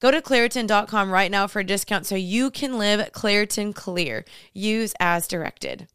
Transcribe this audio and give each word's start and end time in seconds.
Go 0.00 0.10
to 0.10 0.20
Claritin.com 0.20 1.10
right 1.10 1.30
now 1.30 1.46
for 1.46 1.60
a 1.60 1.64
discount 1.64 2.06
so 2.06 2.14
you 2.14 2.50
can 2.50 2.78
live 2.78 3.12
Claritin 3.12 3.74
Clear. 3.74 4.24
Use 4.52 4.94
as 5.00 5.26
directed. 5.26 5.88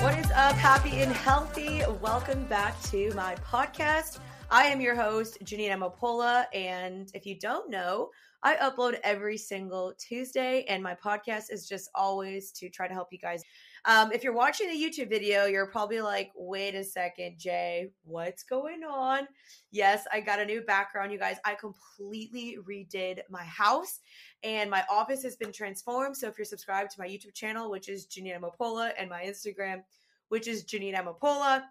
What 0.00 0.18
is 0.18 0.30
up, 0.30 0.54
happy 0.56 1.02
and 1.02 1.12
healthy? 1.12 1.82
Welcome 2.00 2.44
back 2.44 2.80
to 2.84 3.12
my 3.14 3.34
podcast. 3.36 4.18
I 4.50 4.64
am 4.64 4.80
your 4.80 4.94
host, 4.94 5.38
Jeanine 5.44 5.70
Amapola. 5.70 6.46
And 6.54 7.10
if 7.14 7.26
you 7.26 7.38
don't 7.38 7.70
know, 7.70 8.10
I 8.42 8.56
upload 8.56 8.98
every 9.04 9.36
single 9.36 9.92
Tuesday, 9.98 10.64
and 10.66 10.82
my 10.82 10.94
podcast 10.94 11.52
is 11.52 11.68
just 11.68 11.90
always 11.94 12.50
to 12.52 12.70
try 12.70 12.88
to 12.88 12.94
help 12.94 13.08
you 13.12 13.18
guys 13.18 13.42
um, 13.84 14.12
if 14.12 14.22
you're 14.22 14.34
watching 14.34 14.68
the 14.68 14.74
YouTube 14.74 15.08
video, 15.08 15.46
you're 15.46 15.66
probably 15.66 16.00
like, 16.00 16.30
wait 16.34 16.74
a 16.74 16.84
second, 16.84 17.38
Jay, 17.38 17.88
what's 18.04 18.42
going 18.42 18.82
on? 18.84 19.26
Yes, 19.70 20.04
I 20.12 20.20
got 20.20 20.40
a 20.40 20.44
new 20.44 20.60
background, 20.60 21.12
you 21.12 21.18
guys. 21.18 21.36
I 21.44 21.54
completely 21.54 22.58
redid 22.68 23.20
my 23.30 23.44
house 23.44 24.00
and 24.42 24.70
my 24.70 24.84
office 24.90 25.22
has 25.22 25.36
been 25.36 25.52
transformed. 25.52 26.16
So 26.16 26.28
if 26.28 26.36
you're 26.38 26.44
subscribed 26.44 26.90
to 26.92 27.00
my 27.00 27.06
YouTube 27.06 27.34
channel, 27.34 27.70
which 27.70 27.88
is 27.88 28.06
Jeanine 28.06 28.38
Amapola, 28.38 28.92
and 28.98 29.08
my 29.08 29.22
Instagram, 29.22 29.82
which 30.28 30.46
is 30.46 30.64
Jeanine 30.64 30.94
Amapola, 30.94 31.62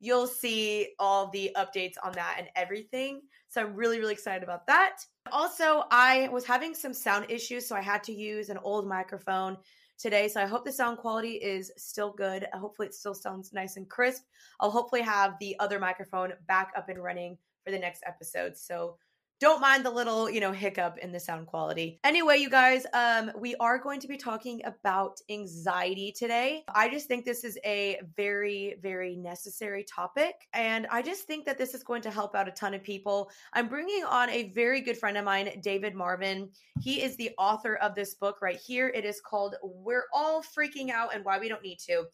you'll 0.00 0.26
see 0.26 0.94
all 0.98 1.28
the 1.30 1.50
updates 1.56 1.94
on 2.02 2.12
that 2.12 2.36
and 2.38 2.48
everything. 2.56 3.22
So 3.48 3.62
I'm 3.62 3.74
really, 3.74 3.98
really 3.98 4.12
excited 4.12 4.42
about 4.42 4.66
that. 4.66 4.98
Also, 5.32 5.84
I 5.90 6.28
was 6.32 6.44
having 6.44 6.74
some 6.74 6.92
sound 6.92 7.26
issues, 7.28 7.66
so 7.66 7.74
I 7.74 7.80
had 7.80 8.04
to 8.04 8.12
use 8.12 8.50
an 8.50 8.58
old 8.58 8.86
microphone 8.86 9.56
today. 9.98 10.28
So 10.28 10.40
I 10.40 10.46
hope 10.46 10.64
the 10.64 10.72
sound 10.72 10.98
quality 10.98 11.32
is 11.32 11.72
still 11.76 12.12
good. 12.12 12.46
Uh, 12.52 12.58
hopefully, 12.58 12.88
it 12.88 12.94
still 12.94 13.14
sounds 13.14 13.52
nice 13.52 13.76
and 13.76 13.88
crisp. 13.88 14.24
I'll 14.60 14.70
hopefully 14.70 15.02
have 15.02 15.34
the 15.40 15.58
other 15.58 15.78
microphone 15.78 16.32
back 16.46 16.72
up 16.76 16.88
and 16.88 17.02
running 17.02 17.36
for 17.64 17.70
the 17.70 17.78
next 17.78 18.02
episode. 18.06 18.56
So 18.56 18.96
don't 19.40 19.60
mind 19.60 19.84
the 19.84 19.90
little 19.90 20.28
you 20.28 20.40
know 20.40 20.52
hiccup 20.52 20.98
in 20.98 21.12
the 21.12 21.20
sound 21.20 21.46
quality. 21.46 22.00
Anyway 22.04 22.38
you 22.38 22.50
guys 22.50 22.86
um 22.92 23.30
we 23.38 23.54
are 23.56 23.78
going 23.78 24.00
to 24.00 24.08
be 24.08 24.16
talking 24.16 24.60
about 24.64 25.20
anxiety 25.30 26.12
today. 26.12 26.64
I 26.74 26.88
just 26.88 27.06
think 27.06 27.24
this 27.24 27.44
is 27.44 27.58
a 27.64 28.00
very 28.16 28.76
very 28.82 29.16
necessary 29.16 29.84
topic 29.84 30.34
and 30.52 30.86
i 30.90 31.02
just 31.02 31.24
think 31.24 31.44
that 31.44 31.58
this 31.58 31.74
is 31.74 31.82
going 31.82 32.02
to 32.02 32.10
help 32.10 32.34
out 32.34 32.48
a 32.48 32.52
ton 32.52 32.74
of 32.74 32.82
people. 32.82 33.30
I'm 33.52 33.68
bringing 33.68 34.04
on 34.04 34.30
a 34.30 34.50
very 34.50 34.80
good 34.80 34.96
friend 34.96 35.16
of 35.16 35.24
mine 35.24 35.60
david 35.62 35.94
marvin. 35.94 36.50
He 36.80 37.02
is 37.02 37.16
the 37.16 37.30
author 37.38 37.76
of 37.76 37.94
this 37.94 38.14
book 38.14 38.42
right 38.42 38.58
here. 38.58 38.88
It 38.88 39.04
is 39.04 39.20
called 39.20 39.56
we're 39.62 40.06
all 40.12 40.42
freaking 40.42 40.90
out 40.90 41.14
and 41.14 41.24
why 41.24 41.38
we 41.38 41.48
don't 41.48 41.62
need 41.62 41.78
to 41.86 42.04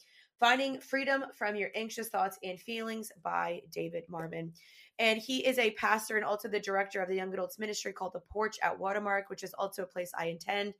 Finding 0.40 0.80
Freedom 0.80 1.24
from 1.32 1.54
Your 1.54 1.70
Anxious 1.76 2.08
Thoughts 2.08 2.38
and 2.42 2.60
Feelings 2.60 3.10
by 3.22 3.62
David 3.70 4.04
Marvin. 4.08 4.52
And 4.98 5.18
he 5.18 5.44
is 5.44 5.58
a 5.58 5.72
pastor 5.72 6.16
and 6.16 6.24
also 6.24 6.48
the 6.48 6.60
director 6.60 7.00
of 7.00 7.08
the 7.08 7.16
young 7.16 7.32
adults 7.32 7.58
ministry 7.58 7.92
called 7.92 8.12
The 8.12 8.20
Porch 8.20 8.56
at 8.62 8.78
Watermark, 8.78 9.28
which 9.28 9.42
is 9.42 9.54
also 9.54 9.82
a 9.82 9.86
place 9.86 10.12
I 10.16 10.26
intend. 10.26 10.74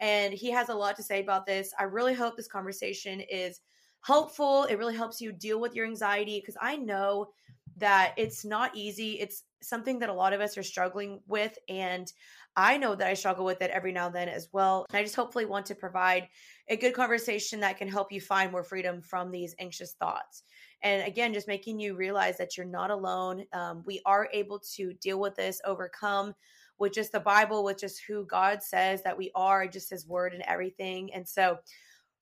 And 0.00 0.32
he 0.32 0.50
has 0.50 0.68
a 0.68 0.74
lot 0.74 0.96
to 0.96 1.02
say 1.02 1.20
about 1.20 1.44
this. 1.44 1.72
I 1.78 1.84
really 1.84 2.14
hope 2.14 2.36
this 2.36 2.48
conversation 2.48 3.20
is 3.20 3.60
helpful. 4.00 4.64
It 4.64 4.78
really 4.78 4.96
helps 4.96 5.20
you 5.20 5.32
deal 5.32 5.60
with 5.60 5.74
your 5.74 5.86
anxiety 5.86 6.40
because 6.40 6.56
I 6.60 6.76
know 6.76 7.28
that 7.76 8.14
it's 8.16 8.44
not 8.44 8.76
easy. 8.76 9.12
It's 9.20 9.44
something 9.62 9.98
that 9.98 10.08
a 10.08 10.14
lot 10.14 10.32
of 10.32 10.40
us 10.40 10.56
are 10.56 10.62
struggling 10.62 11.20
with. 11.26 11.56
And 11.68 12.12
I 12.56 12.76
know 12.76 12.94
that 12.94 13.06
I 13.06 13.14
struggle 13.14 13.44
with 13.44 13.62
it 13.62 13.70
every 13.70 13.92
now 13.92 14.06
and 14.06 14.14
then 14.14 14.28
as 14.28 14.48
well. 14.52 14.84
And 14.88 14.98
I 14.98 15.02
just 15.02 15.14
hopefully 15.14 15.46
want 15.46 15.66
to 15.66 15.74
provide 15.74 16.28
a 16.68 16.76
good 16.76 16.94
conversation 16.94 17.60
that 17.60 17.78
can 17.78 17.88
help 17.88 18.10
you 18.10 18.20
find 18.20 18.50
more 18.50 18.64
freedom 18.64 19.00
from 19.00 19.30
these 19.30 19.54
anxious 19.58 19.92
thoughts. 19.92 20.42
And 20.82 21.06
again, 21.06 21.34
just 21.34 21.48
making 21.48 21.80
you 21.80 21.96
realize 21.96 22.38
that 22.38 22.56
you're 22.56 22.66
not 22.66 22.90
alone. 22.90 23.44
Um, 23.52 23.82
we 23.86 24.00
are 24.06 24.28
able 24.32 24.60
to 24.76 24.92
deal 24.94 25.18
with 25.18 25.34
this, 25.34 25.60
overcome 25.64 26.34
with 26.78 26.92
just 26.92 27.12
the 27.12 27.20
Bible, 27.20 27.64
with 27.64 27.78
just 27.78 28.02
who 28.06 28.24
God 28.24 28.62
says 28.62 29.02
that 29.02 29.18
we 29.18 29.30
are, 29.34 29.66
just 29.66 29.90
His 29.90 30.06
word 30.06 30.32
and 30.34 30.42
everything. 30.46 31.12
And 31.12 31.28
so, 31.28 31.58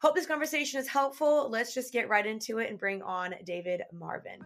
hope 0.03 0.15
this 0.15 0.27
conversation 0.27 0.81
is 0.81 0.89
helpful. 0.89 1.50
Let's 1.50 1.75
just 1.75 1.93
get 1.93 2.09
right 2.09 2.27
into 2.27 2.59
it 2.59 2.71
and 2.71 2.78
bring 2.78 3.03
on 3.03 3.34
David 3.45 3.83
Marvin. 3.93 4.41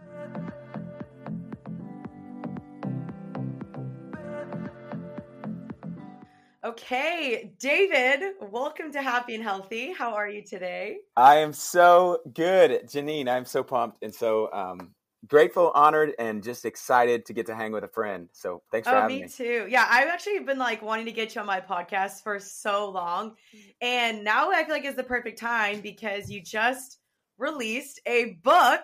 Okay, 6.63 7.51
David, 7.57 8.33
welcome 8.39 8.91
to 8.91 9.01
Happy 9.01 9.33
and 9.33 9.43
Healthy. 9.43 9.93
How 9.93 10.13
are 10.13 10.29
you 10.29 10.43
today? 10.43 10.97
I 11.17 11.37
am 11.37 11.53
so 11.53 12.19
good, 12.35 12.83
Jeanine. 12.83 13.27
I'm 13.27 13.45
so 13.45 13.63
pumped 13.63 14.03
and 14.03 14.13
so 14.13 14.47
um, 14.53 14.93
grateful, 15.25 15.71
honored, 15.73 16.13
and 16.19 16.43
just 16.43 16.65
excited 16.65 17.25
to 17.25 17.33
get 17.33 17.47
to 17.47 17.55
hang 17.55 17.71
with 17.71 17.83
a 17.83 17.87
friend. 17.87 18.29
So 18.31 18.61
thanks 18.71 18.87
for 18.87 18.93
oh, 18.93 19.01
having 19.01 19.15
me. 19.17 19.23
me. 19.23 19.29
too. 19.29 19.65
Yeah, 19.69 19.87
I've 19.89 20.07
actually 20.07 20.37
been 20.41 20.59
like 20.59 20.83
wanting 20.83 21.05
to 21.05 21.11
get 21.11 21.33
you 21.33 21.41
on 21.41 21.47
my 21.47 21.61
podcast 21.61 22.21
for 22.21 22.39
so 22.39 22.91
long, 22.91 23.37
and 23.81 24.23
now 24.23 24.51
I 24.51 24.63
feel 24.63 24.75
like 24.75 24.85
it's 24.85 24.95
the 24.95 25.01
perfect 25.01 25.39
time 25.39 25.81
because 25.81 26.29
you 26.29 26.43
just 26.43 26.99
released 27.39 28.01
a 28.05 28.37
book 28.43 28.81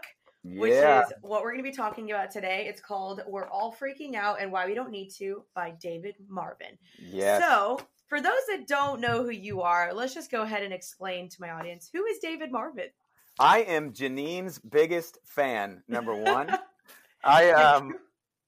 which 0.55 0.73
Yeah. 0.73 1.01
is 1.01 1.13
what 1.21 1.41
we're 1.41 1.51
going 1.51 1.63
to 1.63 1.69
be 1.69 1.75
talking 1.75 2.11
about 2.11 2.31
today. 2.31 2.65
It's 2.67 2.81
called 2.81 3.21
We're 3.27 3.47
All 3.47 3.73
Freaking 3.73 4.15
Out 4.15 4.41
and 4.41 4.51
Why 4.51 4.65
We 4.65 4.73
Don't 4.73 4.91
Need 4.91 5.09
to 5.17 5.43
by 5.53 5.71
David 5.81 6.15
Marvin. 6.27 6.77
Yes. 6.99 7.41
So, 7.43 7.79
for 8.07 8.21
those 8.21 8.45
that 8.49 8.67
don't 8.67 9.01
know 9.01 9.23
who 9.23 9.31
you 9.31 9.61
are, 9.61 9.93
let's 9.93 10.13
just 10.13 10.31
go 10.31 10.43
ahead 10.43 10.63
and 10.63 10.73
explain 10.73 11.27
to 11.29 11.37
my 11.41 11.49
audience 11.51 11.89
who 11.91 12.05
is 12.05 12.19
David 12.19 12.51
Marvin? 12.51 12.87
I 13.39 13.59
am 13.63 13.91
Jeanine's 13.93 14.57
biggest 14.59 15.19
fan. 15.25 15.83
Number 15.87 16.15
one, 16.15 16.57
I 17.23 17.51
um, 17.51 17.95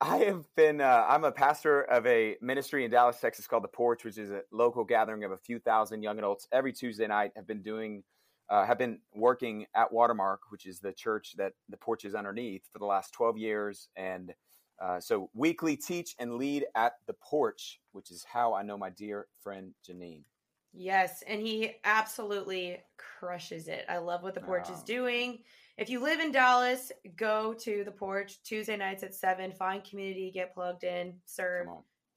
I 0.01 0.17
have 0.19 0.45
been. 0.55 0.81
Uh, 0.81 1.05
I'm 1.07 1.25
a 1.25 1.31
pastor 1.31 1.81
of 1.81 2.07
a 2.07 2.37
ministry 2.41 2.85
in 2.85 2.91
Dallas, 2.91 3.19
Texas 3.19 3.45
called 3.47 3.63
the 3.63 3.67
Porch, 3.67 4.03
which 4.05 4.17
is 4.17 4.31
a 4.31 4.41
local 4.51 4.83
gathering 4.83 5.25
of 5.25 5.31
a 5.31 5.37
few 5.37 5.59
thousand 5.59 6.01
young 6.01 6.17
adults 6.17 6.47
every 6.51 6.71
Tuesday 6.73 7.05
night. 7.07 7.31
Have 7.35 7.45
been 7.45 7.61
doing. 7.61 8.03
Uh, 8.49 8.65
have 8.65 8.79
been 8.79 8.99
working 9.13 9.65
at 9.75 9.91
Watermark, 9.93 10.41
which 10.49 10.65
is 10.65 10.79
the 10.79 10.91
church 10.91 11.35
that 11.37 11.53
the 11.69 11.77
porch 11.77 12.03
is 12.03 12.15
underneath, 12.15 12.63
for 12.73 12.79
the 12.79 12.85
last 12.85 13.13
12 13.13 13.37
years. 13.37 13.89
And 13.95 14.33
uh, 14.81 14.99
so, 14.99 15.29
weekly 15.33 15.75
teach 15.75 16.15
and 16.19 16.35
lead 16.35 16.65
at 16.73 16.93
the 17.05 17.13
porch, 17.13 17.79
which 17.91 18.09
is 18.11 18.23
how 18.23 18.53
I 18.53 18.63
know 18.63 18.77
my 18.77 18.89
dear 18.89 19.27
friend 19.43 19.73
Jeanine. 19.87 20.23
Yes, 20.71 21.23
and 21.27 21.41
he 21.41 21.75
absolutely 21.83 22.77
crushes 22.97 23.67
it. 23.67 23.85
I 23.89 23.97
love 23.97 24.23
what 24.23 24.35
the 24.35 24.41
porch 24.41 24.69
is 24.69 24.79
Oh. 24.81 24.85
doing. 24.85 25.43
if 25.77 25.89
you 25.89 25.99
live 26.01 26.19
in 26.19 26.31
Dallas, 26.31 26.91
go 27.15 27.53
to 27.53 27.83
the 27.85 27.91
porch 27.91 28.41
Tuesday 28.43 28.75
nights 28.77 29.01
at 29.03 29.13
seven. 29.15 29.51
Find 29.53 29.81
community, 29.83 30.29
get 30.29 30.53
plugged 30.53 30.83
in, 30.83 31.19
serve, 31.25 31.67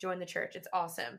join 0.01 0.19
the 0.19 0.27
church. 0.27 0.57
It's 0.57 0.67
awesome. 0.73 1.19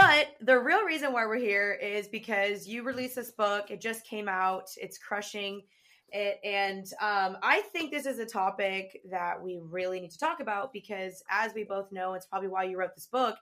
But 0.00 0.36
the 0.40 0.56
real 0.56 0.84
reason 0.84 1.12
why 1.12 1.26
we're 1.26 1.36
here 1.38 1.72
is 1.72 2.06
because 2.06 2.68
you 2.68 2.84
released 2.84 3.16
this 3.16 3.32
book. 3.32 3.72
It 3.72 3.80
just 3.80 4.06
came 4.06 4.28
out. 4.28 4.70
It's 4.76 4.96
crushing 4.96 5.62
it, 6.10 6.38
and 6.44 6.86
um, 7.02 7.36
I 7.42 7.62
think 7.72 7.90
this 7.90 8.06
is 8.06 8.20
a 8.20 8.24
topic 8.24 9.00
that 9.10 9.42
we 9.42 9.58
really 9.60 10.00
need 10.00 10.12
to 10.12 10.18
talk 10.18 10.40
about 10.40 10.72
because, 10.72 11.22
as 11.28 11.52
we 11.52 11.64
both 11.64 11.90
know, 11.90 12.14
it's 12.14 12.26
probably 12.26 12.48
why 12.48 12.64
you 12.64 12.78
wrote 12.78 12.94
this 12.94 13.08
book. 13.08 13.36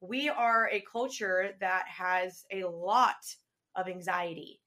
We 0.00 0.28
are 0.28 0.68
a 0.70 0.84
culture 0.90 1.52
that 1.60 1.84
has 1.88 2.44
a 2.52 2.64
lot 2.64 3.16
of 3.74 3.88
anxiety 3.88 4.60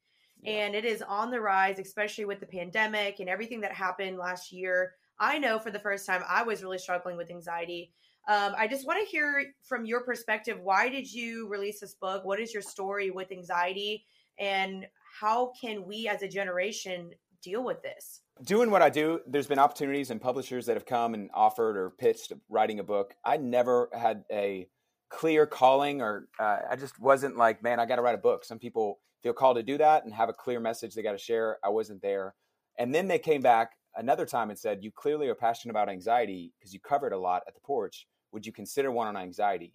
and 0.45 0.75
it 0.75 0.85
is 0.85 1.01
on 1.01 1.31
the 1.31 1.39
rise, 1.39 1.79
especially 1.79 2.25
with 2.25 2.39
the 2.39 2.45
pandemic 2.45 3.19
and 3.19 3.29
everything 3.29 3.61
that 3.61 3.71
happened 3.71 4.17
last 4.17 4.51
year. 4.51 4.93
I 5.19 5.37
know 5.37 5.59
for 5.59 5.71
the 5.71 5.79
first 5.79 6.05
time 6.05 6.23
I 6.27 6.43
was 6.43 6.63
really 6.63 6.77
struggling 6.77 7.17
with 7.17 7.31
anxiety. 7.31 7.93
Um, 8.27 8.55
I 8.57 8.67
just 8.67 8.87
want 8.87 8.99
to 9.03 9.09
hear 9.09 9.53
from 9.63 9.85
your 9.85 10.01
perspective. 10.01 10.57
Why 10.61 10.89
did 10.89 11.11
you 11.11 11.47
release 11.47 11.79
this 11.79 11.93
book? 11.93 12.25
What 12.25 12.39
is 12.39 12.53
your 12.53 12.63
story 12.63 13.11
with 13.11 13.31
anxiety? 13.31 14.05
And 14.39 14.87
how 15.19 15.51
can 15.59 15.85
we 15.85 16.07
as 16.07 16.23
a 16.23 16.27
generation 16.27 17.11
deal 17.43 17.63
with 17.63 17.83
this? 17.83 18.21
Doing 18.43 18.71
what 18.71 18.81
I 18.81 18.89
do, 18.89 19.21
there's 19.27 19.47
been 19.47 19.59
opportunities 19.59 20.09
and 20.09 20.19
publishers 20.19 20.65
that 20.65 20.75
have 20.75 20.87
come 20.87 21.13
and 21.13 21.29
offered 21.33 21.77
or 21.77 21.91
pitched 21.91 22.33
writing 22.49 22.79
a 22.79 22.83
book. 22.83 23.13
I 23.23 23.37
never 23.37 23.89
had 23.93 24.23
a 24.31 24.67
clear 25.09 25.45
calling, 25.45 26.01
or 26.01 26.27
uh, 26.39 26.57
I 26.71 26.75
just 26.75 26.99
wasn't 26.99 27.37
like, 27.37 27.61
man, 27.61 27.79
I 27.79 27.85
got 27.85 27.97
to 27.97 28.01
write 28.01 28.15
a 28.15 28.19
book. 28.19 28.43
Some 28.43 28.59
people 28.59 28.99
feel 29.21 29.33
called 29.33 29.57
to 29.57 29.63
do 29.63 29.77
that 29.77 30.03
and 30.03 30.13
have 30.13 30.29
a 30.29 30.33
clear 30.33 30.59
message 30.59 30.95
they 30.95 31.03
got 31.03 31.13
to 31.13 31.17
share. 31.17 31.59
I 31.63 31.69
wasn't 31.69 32.01
there. 32.01 32.33
And 32.77 32.93
then 32.93 33.07
they 33.07 33.19
came 33.19 33.41
back 33.41 33.71
another 33.95 34.25
time 34.25 34.49
and 34.49 34.59
said, 34.59 34.83
You 34.83 34.91
clearly 34.91 35.27
are 35.29 35.35
passionate 35.35 35.71
about 35.71 35.89
anxiety 35.89 36.51
because 36.59 36.73
you 36.73 36.79
covered 36.79 37.13
a 37.13 37.17
lot 37.17 37.43
at 37.47 37.53
the 37.53 37.61
porch. 37.61 38.07
Would 38.35 38.45
you 38.45 38.51
consider 38.51 38.91
one 38.91 39.07
on 39.07 39.15
anxiety? 39.15 39.73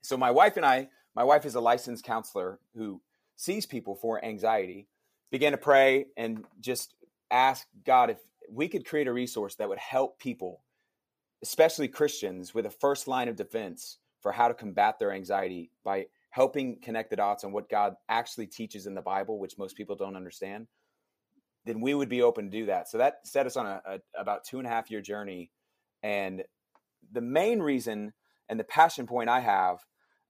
So, 0.00 0.16
my 0.16 0.30
wife 0.30 0.56
and 0.56 0.64
I, 0.64 0.88
my 1.16 1.24
wife 1.24 1.44
is 1.44 1.56
a 1.56 1.60
licensed 1.60 2.04
counselor 2.04 2.60
who 2.76 3.02
sees 3.34 3.66
people 3.66 3.96
for 3.96 4.24
anxiety, 4.24 4.86
began 5.32 5.50
to 5.50 5.58
pray 5.58 6.06
and 6.16 6.44
just 6.60 6.94
ask 7.32 7.66
God 7.84 8.10
if 8.10 8.18
we 8.48 8.68
could 8.68 8.86
create 8.86 9.08
a 9.08 9.12
resource 9.12 9.56
that 9.56 9.68
would 9.68 9.80
help 9.80 10.20
people, 10.20 10.62
especially 11.42 11.88
Christians, 11.88 12.54
with 12.54 12.64
a 12.64 12.70
first 12.70 13.08
line 13.08 13.26
of 13.26 13.34
defense 13.34 13.98
for 14.20 14.30
how 14.30 14.46
to 14.46 14.54
combat 14.54 15.00
their 15.00 15.10
anxiety 15.10 15.72
by 15.82 16.06
helping 16.30 16.76
connect 16.80 17.10
the 17.10 17.16
dots 17.16 17.42
on 17.42 17.50
what 17.50 17.68
God 17.68 17.96
actually 18.08 18.46
teaches 18.46 18.86
in 18.86 18.94
the 18.94 19.02
Bible, 19.02 19.40
which 19.40 19.58
most 19.58 19.76
people 19.76 19.96
don't 19.96 20.14
understand, 20.14 20.68
then 21.64 21.80
we 21.80 21.92
would 21.92 22.08
be 22.08 22.22
open 22.22 22.44
to 22.44 22.56
do 22.56 22.66
that. 22.66 22.88
So 22.88 22.98
that 22.98 23.26
set 23.26 23.46
us 23.46 23.56
on 23.56 23.66
a, 23.66 23.82
a 23.84 24.00
about 24.16 24.44
two 24.44 24.58
and 24.58 24.66
a 24.66 24.70
half 24.70 24.92
year 24.92 25.00
journey. 25.00 25.50
And 26.04 26.44
the 27.14 27.20
main 27.20 27.60
reason 27.60 28.12
and 28.48 28.60
the 28.60 28.64
passion 28.64 29.06
point 29.06 29.30
I 29.30 29.40
have, 29.40 29.78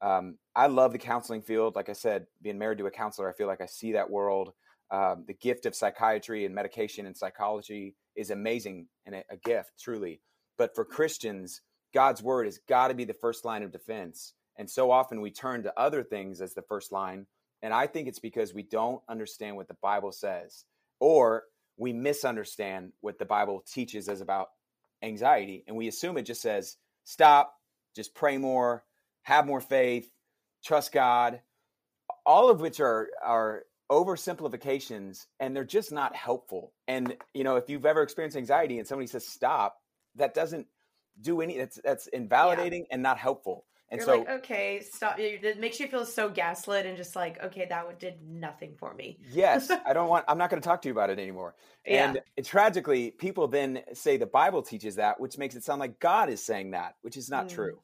um, 0.01 0.37
I 0.55 0.67
love 0.67 0.93
the 0.93 0.99
counseling 0.99 1.43
field. 1.43 1.75
Like 1.75 1.89
I 1.89 1.95
said, 1.95 2.27
being 2.43 2.59
married 2.59 2.79
to 2.79 2.87
a 2.87 2.91
counselor, 2.91 3.29
I 3.29 3.33
feel 3.33 3.47
like 3.47 3.61
I 3.61 3.67
see 3.67 3.93
that 3.93 4.11
world. 4.11 4.53
Um, 4.91 5.25
the 5.27 5.35
gift 5.35 5.67
of 5.67 5.75
psychiatry 5.75 6.45
and 6.45 6.55
medication 6.55 7.07
and 7.07 7.17
psychology 7.17 7.97
is 8.15 8.31
amazing 8.31 8.87
and 9.07 9.17
a, 9.17 9.25
a 9.31 9.37
gift, 9.37 9.73
truly. 9.81 10.21
But 10.59 10.75
for 10.75 10.85
Christians, 10.85 11.63
God's 11.93 12.23
word 12.23 12.47
has 12.47 12.61
got 12.69 12.89
to 12.89 12.95
be 12.95 13.05
the 13.05 13.15
first 13.15 13.45
line 13.45 13.63
of 13.63 13.73
defense. 13.73 14.35
And 14.57 14.71
so 14.71 14.91
often 14.91 15.21
we 15.21 15.31
turn 15.31 15.63
to 15.63 15.73
other 15.79 16.03
things 16.03 16.41
as 16.41 16.55
the 16.55 16.63
first 16.63 16.93
line. 16.93 17.27
And 17.63 17.73
I 17.73 17.87
think 17.87 18.07
it's 18.07 18.19
because 18.19 18.53
we 18.53 18.63
don't 18.63 19.03
understand 19.09 19.57
what 19.57 19.69
the 19.69 19.77
Bible 19.83 20.13
says, 20.13 20.65
or 21.01 21.45
we 21.77 21.93
misunderstand 21.93 22.93
what 23.01 23.19
the 23.19 23.25
Bible 23.25 23.65
teaches 23.67 24.09
us 24.09 24.21
about 24.21 24.49
anxiety. 25.03 25.65
And 25.67 25.77
we 25.77 25.89
assume 25.89 26.17
it 26.17 26.23
just 26.23 26.43
says, 26.43 26.77
stop, 27.05 27.55
just 27.95 28.15
pray 28.15 28.39
more, 28.39 28.85
have 29.23 29.47
more 29.47 29.61
faith, 29.61 30.11
trust 30.65 30.93
God, 30.93 31.41
all 32.27 32.51
of 32.51 32.61
which 32.61 32.81
are, 32.81 33.09
are 33.23 33.65
oversimplifications 33.91 35.27
and 35.41 35.55
they're 35.55 35.65
just 35.65 35.93
not 35.93 36.15
helpful. 36.15 36.73
And, 36.89 37.17
you 37.35 37.45
know, 37.45 37.57
if 37.57 37.69
you've 37.69 37.87
ever 37.87 38.03
experienced 38.03 38.37
anxiety 38.37 38.79
and 38.79 38.89
somebody 38.89 39.07
says 39.07 39.27
stop, 39.27 39.77
that 40.17 40.35
doesn't 40.35 40.67
do 41.21 41.41
any, 41.41 41.59
that's, 41.59 41.81
that's 41.85 42.07
invalidating 42.09 42.83
yeah. 42.83 42.87
and 42.93 43.03
not 43.03 43.19
helpful. 43.19 43.67
And 43.95 44.01
You're 44.01 44.07
so, 44.07 44.19
like, 44.19 44.29
okay, 44.41 44.81
stop. 44.81 45.21
It 45.21 45.61
makes 45.61 45.79
you 45.79 45.87
feel 45.87 46.05
so 46.05 46.29
gaslit 46.29 46.85
and 46.85 46.97
just 46.97 47.15
like, 47.15 47.41
okay, 47.45 47.65
that 47.69 48.01
did 48.01 48.17
nothing 48.29 48.75
for 48.77 48.93
me. 48.93 49.19
yes, 49.31 49.71
I 49.87 49.93
don't 49.93 50.09
want. 50.09 50.25
I'm 50.27 50.37
not 50.37 50.51
going 50.51 50.61
to 50.61 50.67
talk 50.67 50.83
to 50.83 50.89
you 50.89 50.93
about 50.93 51.11
it 51.11 51.21
anymore. 51.21 51.55
And 51.87 52.21
yeah. 52.37 52.43
tragically, 52.43 53.13
people 53.13 53.47
then 53.47 53.83
say 53.93 54.17
the 54.17 54.27
Bible 54.27 54.63
teaches 54.63 54.97
that, 54.97 55.21
which 55.21 55.39
makes 55.39 55.55
it 55.55 55.63
sound 55.63 55.79
like 55.79 56.01
God 56.01 56.29
is 56.29 56.45
saying 56.45 56.73
that, 56.73 56.97
which 57.03 57.17
is 57.17 57.31
not 57.31 57.47
mm. 57.47 57.55
true. 57.55 57.79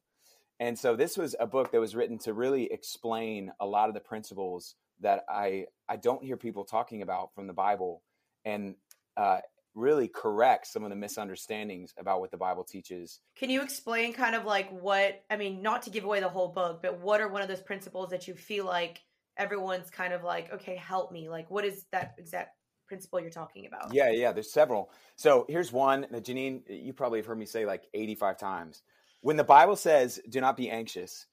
And 0.59 0.77
so, 0.77 0.97
this 0.97 1.17
was 1.17 1.37
a 1.39 1.47
book 1.47 1.71
that 1.71 1.81
was 1.81 1.95
written 1.95 2.19
to 2.19 2.35
really 2.35 2.65
explain 2.73 3.53
a 3.61 3.67
lot 3.67 3.89
of 3.89 3.95
the 3.95 4.01
principles 4.01 4.75
that 4.99 5.25
I 5.29 5.67
I 5.89 5.95
don't 5.95 6.25
hear 6.25 6.37
people 6.37 6.65
talking 6.65 7.03
about 7.03 7.37
from 7.37 7.47
the 7.47 7.53
Bible, 7.53 8.03
and 8.45 8.75
uh, 9.17 9.39
really 9.75 10.08
correct 10.08 10.67
some 10.67 10.84
of 10.84 10.90
the 10.90 10.96
misunderstandings 10.96 11.94
about 11.99 12.20
what 12.20 12.31
the 12.31 12.37
Bible 12.37 12.64
teaches. 12.64 13.20
Can 13.37 13.50
you 13.50 13.62
explain 13.62 14.12
kind 14.12 14.34
of 14.34 14.44
like 14.44 14.70
what, 14.70 15.22
I 15.31 15.37
mean, 15.37 15.62
not 15.62 15.82
to 15.82 15.90
give 15.90 16.05
away 16.05 16.20
the 16.20 16.28
whole 16.28 16.49
book, 16.49 16.81
but 16.82 17.00
what 17.00 17.20
are 17.20 17.28
one 17.28 17.43
of 17.43 17.49
those 17.49 17.61
principles 17.61 18.11
that 18.11 18.26
you 18.26 18.34
feel 18.34 18.64
like 18.64 19.00
everyone's 19.37 19.90
kind 19.90 20.12
of 20.12 20.25
like, 20.25 20.52
okay, 20.52 20.76
help 20.76 21.12
me? 21.12 21.28
Like, 21.28 21.50
what 21.50 21.64
is 21.64 21.87
that 21.93 22.14
exact 22.19 22.56
principle 22.87 23.20
you're 23.20 23.31
talking 23.31 23.67
about? 23.67 23.94
Yeah, 23.94 24.11
yeah, 24.11 24.32
there's 24.32 24.52
several. 24.52 24.90
So 25.17 25.46
here's 25.49 25.73
one 25.73 26.06
that 26.11 26.25
Jeanine, 26.25 26.62
you 26.69 26.93
probably 26.93 27.20
have 27.20 27.26
heard 27.26 27.38
me 27.38 27.46
say 27.46 27.64
like 27.64 27.84
85 27.94 28.38
times. 28.38 28.82
When 29.20 29.37
the 29.37 29.44
Bible 29.44 29.76
says, 29.76 30.20
do 30.28 30.40
not 30.40 30.56
be 30.56 30.70
anxious, 30.70 31.26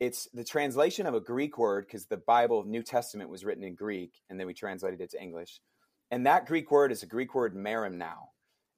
it's 0.00 0.28
the 0.32 0.44
translation 0.44 1.06
of 1.06 1.14
a 1.14 1.20
Greek 1.20 1.58
word 1.58 1.86
because 1.86 2.06
the 2.06 2.16
Bible, 2.16 2.64
New 2.64 2.82
Testament, 2.82 3.30
was 3.30 3.44
written 3.44 3.62
in 3.62 3.74
Greek 3.74 4.14
and 4.30 4.40
then 4.40 4.46
we 4.46 4.54
translated 4.54 5.00
it 5.00 5.10
to 5.10 5.22
English. 5.22 5.60
And 6.12 6.26
that 6.26 6.46
Greek 6.46 6.70
word 6.70 6.92
is 6.92 7.02
a 7.02 7.06
Greek 7.06 7.34
word 7.34 7.56
merimnao. 7.56 8.28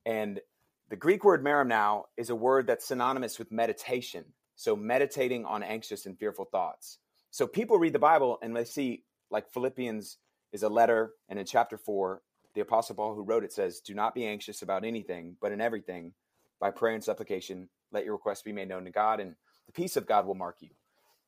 And 0.06 0.40
the 0.88 0.96
Greek 0.96 1.24
word 1.24 1.44
merimnao 1.44 2.04
is 2.16 2.30
a 2.30 2.34
word 2.34 2.68
that's 2.68 2.86
synonymous 2.86 3.40
with 3.40 3.50
meditation. 3.50 4.24
So 4.54 4.76
meditating 4.76 5.44
on 5.44 5.64
anxious 5.64 6.06
and 6.06 6.16
fearful 6.16 6.44
thoughts. 6.44 6.98
So 7.32 7.48
people 7.48 7.76
read 7.76 7.92
the 7.92 7.98
Bible 7.98 8.38
and 8.40 8.54
they 8.54 8.64
see 8.64 9.02
like 9.32 9.52
Philippians 9.52 10.18
is 10.52 10.62
a 10.62 10.68
letter, 10.68 11.14
and 11.28 11.36
in 11.40 11.44
chapter 11.44 11.76
four, 11.76 12.22
the 12.54 12.60
apostle 12.60 12.94
Paul 12.94 13.16
who 13.16 13.24
wrote 13.24 13.42
it 13.42 13.52
says, 13.52 13.80
Do 13.80 13.94
not 13.94 14.14
be 14.14 14.24
anxious 14.24 14.62
about 14.62 14.84
anything, 14.84 15.36
but 15.40 15.50
in 15.50 15.60
everything, 15.60 16.12
by 16.60 16.70
prayer 16.70 16.94
and 16.94 17.02
supplication, 17.02 17.68
let 17.90 18.04
your 18.04 18.14
requests 18.14 18.42
be 18.42 18.52
made 18.52 18.68
known 18.68 18.84
to 18.84 18.92
God, 18.92 19.18
and 19.18 19.34
the 19.66 19.72
peace 19.72 19.96
of 19.96 20.06
God 20.06 20.24
will 20.24 20.36
mark 20.36 20.58
you. 20.60 20.70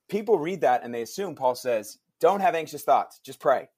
People 0.09 0.39
read 0.39 0.61
that 0.61 0.85
and 0.85 0.95
they 0.95 1.03
assume 1.03 1.35
Paul 1.35 1.57
says, 1.57 1.99
Don't 2.21 2.39
have 2.39 2.55
anxious 2.55 2.85
thoughts, 2.85 3.19
just 3.25 3.41
pray. 3.41 3.69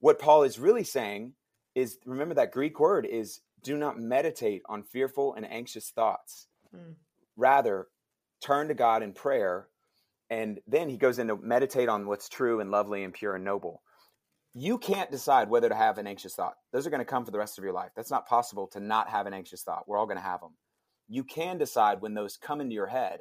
What 0.00 0.18
Paul 0.18 0.42
is 0.42 0.58
really 0.58 0.84
saying 0.84 1.34
is 1.74 1.98
remember 2.04 2.34
that 2.34 2.52
Greek 2.52 2.80
word 2.80 3.06
is 3.06 3.40
do 3.62 3.76
not 3.76 3.98
meditate 3.98 4.62
on 4.68 4.82
fearful 4.82 5.34
and 5.34 5.50
anxious 5.50 5.90
thoughts. 5.90 6.48
Mm. 6.74 6.94
Rather, 7.36 7.88
turn 8.42 8.68
to 8.68 8.74
God 8.74 9.02
in 9.02 9.12
prayer. 9.12 9.68
And 10.30 10.60
then 10.66 10.88
he 10.88 10.96
goes 10.96 11.18
into 11.18 11.36
meditate 11.36 11.88
on 11.88 12.06
what's 12.06 12.28
true 12.28 12.60
and 12.60 12.70
lovely 12.70 13.04
and 13.04 13.12
pure 13.12 13.34
and 13.34 13.44
noble. 13.44 13.82
You 14.54 14.78
can't 14.78 15.10
decide 15.10 15.48
whether 15.48 15.68
to 15.68 15.74
have 15.74 15.98
an 15.98 16.06
anxious 16.06 16.34
thought. 16.34 16.54
Those 16.72 16.86
are 16.86 16.90
going 16.90 17.00
to 17.00 17.04
come 17.04 17.24
for 17.24 17.30
the 17.30 17.38
rest 17.38 17.58
of 17.58 17.64
your 17.64 17.72
life. 17.72 17.90
That's 17.94 18.10
not 18.10 18.28
possible 18.28 18.66
to 18.68 18.80
not 18.80 19.08
have 19.10 19.26
an 19.26 19.34
anxious 19.34 19.62
thought. 19.62 19.86
We're 19.86 19.98
all 19.98 20.06
going 20.06 20.18
to 20.18 20.22
have 20.22 20.40
them. 20.40 20.56
You 21.08 21.24
can 21.24 21.58
decide 21.58 22.00
when 22.00 22.14
those 22.14 22.36
come 22.36 22.60
into 22.60 22.74
your 22.74 22.86
head 22.86 23.20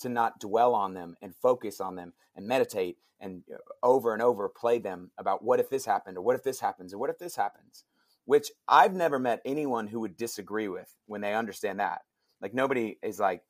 to 0.00 0.08
not 0.08 0.40
dwell 0.40 0.74
on 0.74 0.94
them 0.94 1.16
and 1.22 1.34
focus 1.34 1.80
on 1.80 1.96
them 1.96 2.12
and 2.34 2.46
meditate 2.46 2.98
and 3.20 3.42
uh, 3.52 3.56
over 3.82 4.12
and 4.12 4.22
over 4.22 4.48
play 4.48 4.78
them 4.78 5.10
about 5.18 5.42
what 5.42 5.60
if 5.60 5.70
this 5.70 5.84
happened 5.84 6.16
or 6.18 6.22
what 6.22 6.36
if 6.36 6.42
this 6.42 6.60
happens 6.60 6.92
or 6.92 6.98
what 6.98 7.10
if 7.10 7.18
this 7.18 7.36
happens 7.36 7.84
which 8.26 8.50
i've 8.68 8.92
never 8.92 9.18
met 9.18 9.40
anyone 9.44 9.86
who 9.86 10.00
would 10.00 10.16
disagree 10.16 10.68
with 10.68 10.94
when 11.06 11.22
they 11.22 11.34
understand 11.34 11.80
that. 11.80 12.02
Like 12.42 12.52
nobody 12.52 12.98
is 13.02 13.18
like 13.18 13.42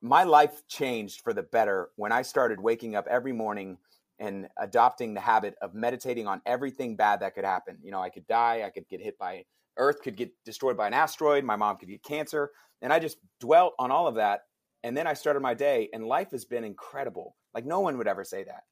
my 0.00 0.22
life 0.22 0.62
changed 0.68 1.22
for 1.22 1.32
the 1.32 1.42
better 1.42 1.90
when 1.96 2.12
i 2.12 2.22
started 2.22 2.60
waking 2.60 2.94
up 2.94 3.06
every 3.10 3.32
morning 3.32 3.78
and 4.18 4.48
adopting 4.58 5.14
the 5.14 5.20
habit 5.20 5.56
of 5.60 5.74
meditating 5.74 6.28
on 6.28 6.40
everything 6.46 6.94
bad 6.94 7.20
that 7.20 7.34
could 7.34 7.44
happen. 7.44 7.78
You 7.82 7.90
know 7.90 8.00
i 8.00 8.10
could 8.10 8.26
die 8.28 8.62
i 8.64 8.70
could 8.70 8.88
get 8.88 9.00
hit 9.00 9.18
by 9.18 9.44
earth 9.78 10.02
could 10.02 10.16
get 10.16 10.30
destroyed 10.44 10.76
by 10.76 10.86
an 10.86 10.94
asteroid 10.94 11.42
my 11.44 11.56
mom 11.56 11.78
could 11.78 11.88
get 11.88 12.02
cancer 12.02 12.50
and 12.82 12.92
i 12.92 12.98
just 12.98 13.16
dwelt 13.40 13.72
on 13.78 13.90
all 13.90 14.06
of 14.06 14.16
that 14.16 14.42
and 14.82 14.96
then 14.96 15.06
I 15.06 15.14
started 15.14 15.40
my 15.40 15.54
day, 15.54 15.88
and 15.92 16.04
life 16.04 16.30
has 16.32 16.44
been 16.44 16.64
incredible. 16.64 17.36
Like 17.54 17.64
no 17.64 17.80
one 17.80 17.98
would 17.98 18.08
ever 18.08 18.24
say 18.24 18.44
that. 18.44 18.64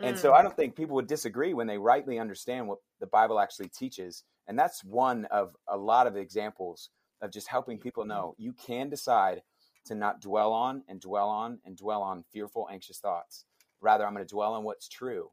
And 0.00 0.16
so 0.16 0.32
I 0.32 0.40
mm. 0.40 0.42
don't 0.44 0.56
think 0.56 0.76
people 0.76 0.94
would 0.94 1.08
disagree 1.08 1.54
when 1.54 1.66
they 1.66 1.78
rightly 1.78 2.18
understand 2.18 2.68
what 2.68 2.78
the 3.00 3.06
Bible 3.06 3.40
actually 3.40 3.68
teaches. 3.68 4.22
And 4.46 4.58
that's 4.58 4.84
one 4.84 5.24
of 5.26 5.56
a 5.68 5.76
lot 5.76 6.06
of 6.06 6.16
examples 6.16 6.90
of 7.20 7.32
just 7.32 7.48
helping 7.48 7.78
people 7.78 8.04
know 8.04 8.34
you 8.38 8.52
can 8.52 8.88
decide 8.88 9.42
to 9.86 9.94
not 9.94 10.20
dwell 10.20 10.52
on 10.52 10.84
and 10.88 11.00
dwell 11.00 11.28
on 11.28 11.58
and 11.64 11.76
dwell 11.76 12.02
on 12.02 12.24
fearful, 12.32 12.68
anxious 12.70 12.98
thoughts. 12.98 13.44
Rather, 13.80 14.06
I'm 14.06 14.14
going 14.14 14.24
to 14.24 14.34
dwell 14.34 14.54
on 14.54 14.64
what's 14.64 14.88
true 14.88 15.30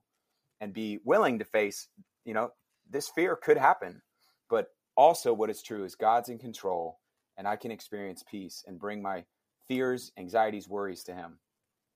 and 0.61 0.73
be 0.73 0.99
willing 1.03 1.39
to 1.39 1.45
face, 1.45 1.87
you 2.23 2.33
know, 2.33 2.49
this 2.89 3.09
fear 3.09 3.35
could 3.35 3.57
happen, 3.57 4.01
but 4.49 4.69
also 4.95 5.33
what 5.33 5.49
is 5.49 5.61
true 5.61 5.83
is 5.83 5.95
God's 5.95 6.29
in 6.29 6.39
control 6.39 6.99
and 7.37 7.47
I 7.47 7.55
can 7.55 7.71
experience 7.71 8.23
peace 8.29 8.63
and 8.65 8.79
bring 8.79 9.01
my 9.01 9.25
fears, 9.67 10.11
anxieties, 10.17 10.69
worries 10.69 11.03
to 11.03 11.13
him. 11.13 11.37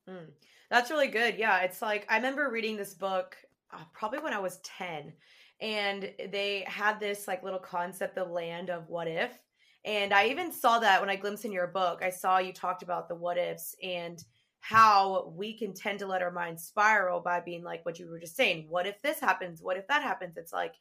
Mm, 0.10 0.28
that's 0.70 0.92
really 0.92 1.08
good. 1.08 1.38
Yeah, 1.38 1.60
it's 1.60 1.82
like 1.82 2.06
I 2.10 2.16
remember 2.16 2.50
reading 2.50 2.78
this 2.78 2.94
book 2.94 3.38
uh, 3.72 3.84
probably 3.94 4.20
when 4.20 4.34
I 4.34 4.40
was 4.40 4.60
10 4.64 5.14
and 5.62 6.12
they 6.32 6.64
had 6.68 7.00
this 7.00 7.28
like 7.28 7.44
little 7.44 7.60
concept 7.60 8.16
the 8.16 8.24
land 8.24 8.70
of 8.70 8.88
what 8.88 9.08
if 9.08 9.38
and 9.86 10.14
I 10.14 10.28
even 10.28 10.52
saw 10.52 10.80
that 10.80 11.00
when 11.00 11.10
I 11.10 11.16
glimpsed 11.16 11.46
in 11.46 11.52
your 11.52 11.68
book. 11.68 12.02
I 12.04 12.10
saw 12.10 12.38
you 12.38 12.52
talked 12.52 12.84
about 12.84 13.08
the 13.08 13.16
what 13.16 13.38
ifs 13.38 13.76
and 13.82 14.24
how 14.60 15.34
we 15.38 15.58
can 15.58 15.74
tend 15.74 16.00
to 16.00 16.08
let 16.08 16.22
our 16.22 16.32
mind 16.32 16.60
spiral 16.60 17.22
by 17.22 17.40
being 17.40 17.64
like 17.64 17.86
what 17.86 17.98
you 17.98 18.10
were 18.10 18.20
just 18.20 18.36
saying. 18.36 18.66
What 18.68 18.88
if 18.88 19.02
this 19.02 19.20
happens? 19.20 19.62
What 19.62 19.78
if 19.78 19.88
that 19.88 20.04
happens? 20.04 20.36
It's 20.36 20.52
like, 20.52 20.74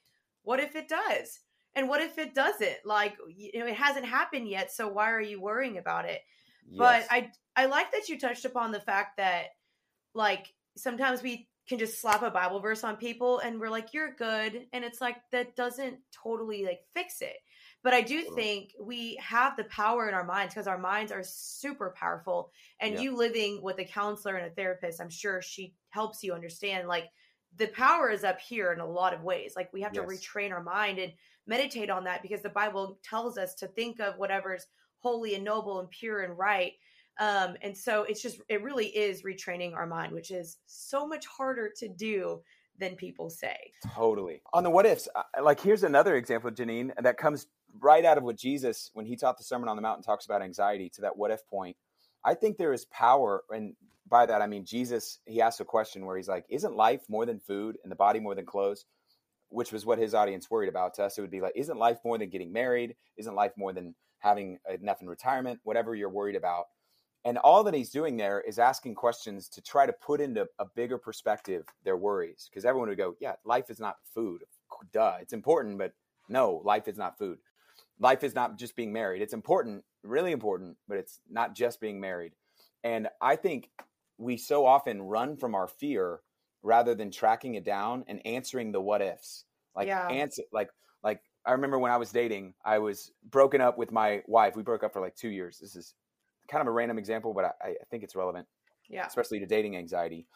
what 0.43 0.59
if 0.59 0.75
it 0.75 0.89
does? 0.89 1.41
And 1.77 1.89
what 1.89 2.01
if 2.01 2.19
it 2.19 2.35
doesn't? 2.35 2.79
Like, 2.85 3.17
you 3.29 3.61
know, 3.61 3.67
it 3.67 3.77
hasn't 3.77 4.07
happened 4.07 4.49
yet. 4.49 4.73
So 4.73 4.89
why 4.89 5.13
are 5.13 5.21
you 5.21 5.41
worrying 5.41 5.79
about 5.79 6.07
it? 6.07 6.23
Yes. 6.71 6.79
But 6.79 7.07
I, 7.11 7.31
I 7.57 7.67
like 7.67 7.93
that 7.93 8.09
you 8.09 8.19
touched 8.19 8.45
upon 8.45 8.73
the 8.73 8.81
fact 8.81 9.17
that, 9.17 9.47
like, 10.15 10.53
sometimes 10.77 11.23
we 11.23 11.49
can 11.69 11.79
just 11.79 12.01
slap 12.01 12.23
a 12.23 12.31
Bible 12.31 12.61
verse 12.61 12.83
on 12.83 12.97
people 12.97 13.41
and 13.41 13.61
we're 13.61 13.69
like, 13.69 13.93
you're 13.93 14.15
good. 14.15 14.67
And 14.73 14.85
it's 14.85 15.01
like, 15.01 15.17
that 15.33 15.55
doesn't 15.55 15.99
totally 16.23 16.65
like 16.65 16.81
fix 16.95 17.21
it. 17.21 17.37
But 17.85 17.95
I 17.95 18.01
do 18.01 18.23
think 18.35 18.73
we 18.81 19.17
have 19.17 19.57
the 19.57 19.65
power 19.65 20.09
in 20.09 20.15
our 20.15 20.25
minds 20.25 20.55
because 20.55 20.67
our 20.67 20.79
minds 20.79 21.13
are 21.13 21.23
super 21.23 21.95
powerful. 21.97 22.51
And 22.81 22.95
yeah. 22.95 23.01
you 23.01 23.17
living 23.17 23.61
with 23.63 23.79
a 23.79 23.85
counselor 23.85 24.37
and 24.37 24.51
a 24.51 24.55
therapist, 24.55 25.01
I'm 25.01 25.11
sure 25.11 25.43
she 25.43 25.75
helps 25.91 26.23
you 26.23 26.33
understand 26.33 26.89
like 26.89 27.09
the 27.57 27.69
power 27.69 28.11
is 28.11 28.25
up 28.25 28.41
here 28.41 28.73
in 28.73 28.81
a 28.81 28.87
lot 28.87 29.15
of 29.15 29.23
ways. 29.23 29.53
Like 29.55 29.73
we 29.73 29.83
have 29.83 29.95
yes. 29.95 30.05
to 30.05 30.09
retrain 30.09 30.53
our 30.53 30.63
mind 30.63 30.99
and 30.99 31.13
meditate 31.47 31.91
on 31.91 32.05
that 32.05 32.23
because 32.23 32.43
the 32.43 32.49
Bible 32.49 32.99
tells 33.05 33.39
us 33.39 33.55
to 33.57 33.69
think 33.69 34.01
of 34.01 34.17
whatever's 34.17 34.67
holy 35.01 35.35
and 35.35 35.45
noble 35.45 35.81
and 35.81 35.91
pure 35.91 36.23
and 36.23 36.37
right. 36.39 36.73
Um, 37.21 37.57
and 37.63 37.77
so 37.77 38.05
it's 38.05 38.23
just, 38.23 38.41
it 38.49 38.63
really 38.63 38.87
is 38.87 39.23
retraining 39.23 39.75
our 39.75 39.87
mind, 39.87 40.13
which 40.13 40.31
is 40.31 40.59
so 40.67 41.07
much 41.07 41.27
harder 41.27 41.71
to 41.79 41.89
do 41.89 42.43
than 42.79 42.95
people 42.95 43.29
say. 43.29 43.57
Totally. 43.95 44.41
On 44.53 44.63
the 44.63 44.71
what 44.71 44.87
ifs, 44.87 45.09
like 45.43 45.61
here's 45.61 45.83
another 45.83 46.17
example, 46.17 46.51
Jeanine, 46.51 46.93
that 47.03 47.17
comes 47.17 47.49
right 47.81 48.05
out 48.05 48.19
of 48.19 48.25
what 48.25 48.37
Jesus, 48.37 48.91
when 48.95 49.07
he 49.07 49.17
taught 49.17 49.37
the 49.37 49.45
Sermon 49.45 49.69
on 49.69 49.77
the 49.77 49.83
Mountain, 49.83 50.05
talks 50.05 50.27
about 50.27 50.43
anxiety 50.43 50.89
to 50.91 51.01
that 51.03 51.17
what 51.17 51.31
if 51.31 51.47
point. 51.47 51.77
I 52.25 52.35
think 52.35 52.57
there 52.57 52.73
is 52.73 52.85
power, 52.87 53.45
and 53.51 53.75
by 54.09 54.27
that 54.27 54.43
I 54.43 54.47
mean 54.47 54.65
Jesus. 54.65 55.19
He 55.25 55.41
asked 55.41 55.61
a 55.61 55.65
question 55.65 56.05
where 56.05 56.17
he's 56.17 56.29
like, 56.29 56.45
"Isn't 56.49 56.77
life 56.77 57.03
more 57.09 57.27
than 57.27 57.39
food, 57.39 57.79
and 57.83 57.93
the 57.93 57.97
body 57.97 58.21
more 58.21 58.35
than 58.35 58.47
clothes?" 58.47 58.87
Which 59.51 59.73
was 59.73 59.87
what 59.87 59.99
his 59.99 60.15
audience 60.15 60.51
worried 60.51 60.69
about. 60.69 60.95
To 60.95 61.05
us, 61.05 61.17
it 61.17 61.21
would 61.21 61.31
be 61.31 61.41
like, 61.41 61.55
"Isn't 61.57 61.79
life 61.79 61.99
more 62.05 62.19
than 62.19 62.29
getting 62.29 62.53
married? 62.53 62.97
Isn't 63.17 63.35
life 63.35 63.53
more 63.57 63.73
than 63.73 63.95
having 64.19 64.59
enough 64.69 65.01
in 65.03 65.09
retirement? 65.09 65.61
Whatever 65.65 65.95
you're 65.95 66.09
worried 66.09 66.37
about." 66.37 66.67
And 67.25 67.37
all 67.39 67.65
that 67.65 67.75
he's 67.75 67.91
doing 67.91 68.17
there 68.17 68.41
is 68.41 68.59
asking 68.59 68.95
questions 68.95 69.49
to 69.51 69.61
try 69.61 69.87
to 69.87 69.93
put 69.93 70.21
into 70.21 70.47
a 70.59 70.65
bigger 70.65 70.99
perspective 70.99 71.67
their 71.85 71.97
worries. 71.97 72.49
Because 72.51 72.65
everyone 72.65 72.89
would 72.89 72.99
go, 72.99 73.17
"Yeah, 73.21 73.35
life 73.45 73.71
is 73.71 73.81
not 73.81 73.97
food. 74.15 74.45
Duh, 74.93 75.19
it's 75.21 75.33
important, 75.33 75.79
but 75.79 75.93
no, 76.29 76.63
life 76.65 76.89
is 76.89 76.97
not 76.97 77.19
food." 77.19 77.39
life 78.01 78.25
is 78.25 78.35
not 78.35 78.59
just 78.59 78.77
being 78.77 78.93
married. 78.93 79.23
It's 79.23 79.33
important, 79.33 79.85
really 80.03 80.33
important, 80.33 80.77
but 80.87 80.99
it's 80.99 81.21
not 81.29 81.55
just 81.55 81.81
being 81.81 82.01
married. 82.01 82.33
And 82.85 83.09
I 83.21 83.37
think 83.37 83.71
we 84.19 84.37
so 84.37 84.67
often 84.67 85.03
run 85.03 85.37
from 85.37 85.55
our 85.55 85.67
fear 85.67 86.21
rather 86.63 86.95
than 86.95 87.11
tracking 87.11 87.55
it 87.55 87.65
down 87.65 88.05
and 88.09 88.25
answering 88.27 88.73
the 88.73 88.81
what 88.81 89.03
ifs. 89.03 89.45
Like 89.77 89.89
yeah. 89.89 90.09
answer 90.09 90.43
like 90.53 90.69
like 90.69 90.71
I 91.47 91.53
remember 91.53 91.79
when 91.79 91.91
I 91.91 91.97
was 91.97 92.11
dating, 92.11 92.55
I 92.65 92.79
was 92.79 93.13
broken 93.31 93.61
up 93.61 93.79
with 93.79 93.93
my 93.93 94.23
wife. 94.27 94.57
We 94.57 94.63
broke 94.63 94.83
up 94.83 94.93
for 94.93 95.01
like 95.01 95.17
two 95.17 95.31
years. 95.31 95.59
This 95.59 95.77
is 95.77 95.95
kind 96.51 96.61
of 96.61 96.67
a 96.67 96.73
random 96.73 96.99
example, 96.99 97.33
but 97.35 97.45
I, 97.45 97.69
I 97.69 97.75
think 97.91 98.03
it's 98.05 98.17
relevant. 98.17 98.47
Yeah. 98.89 99.07
Especially 99.07 99.39
to 99.41 99.47
dating 99.47 99.77
anxiety. 99.77 100.27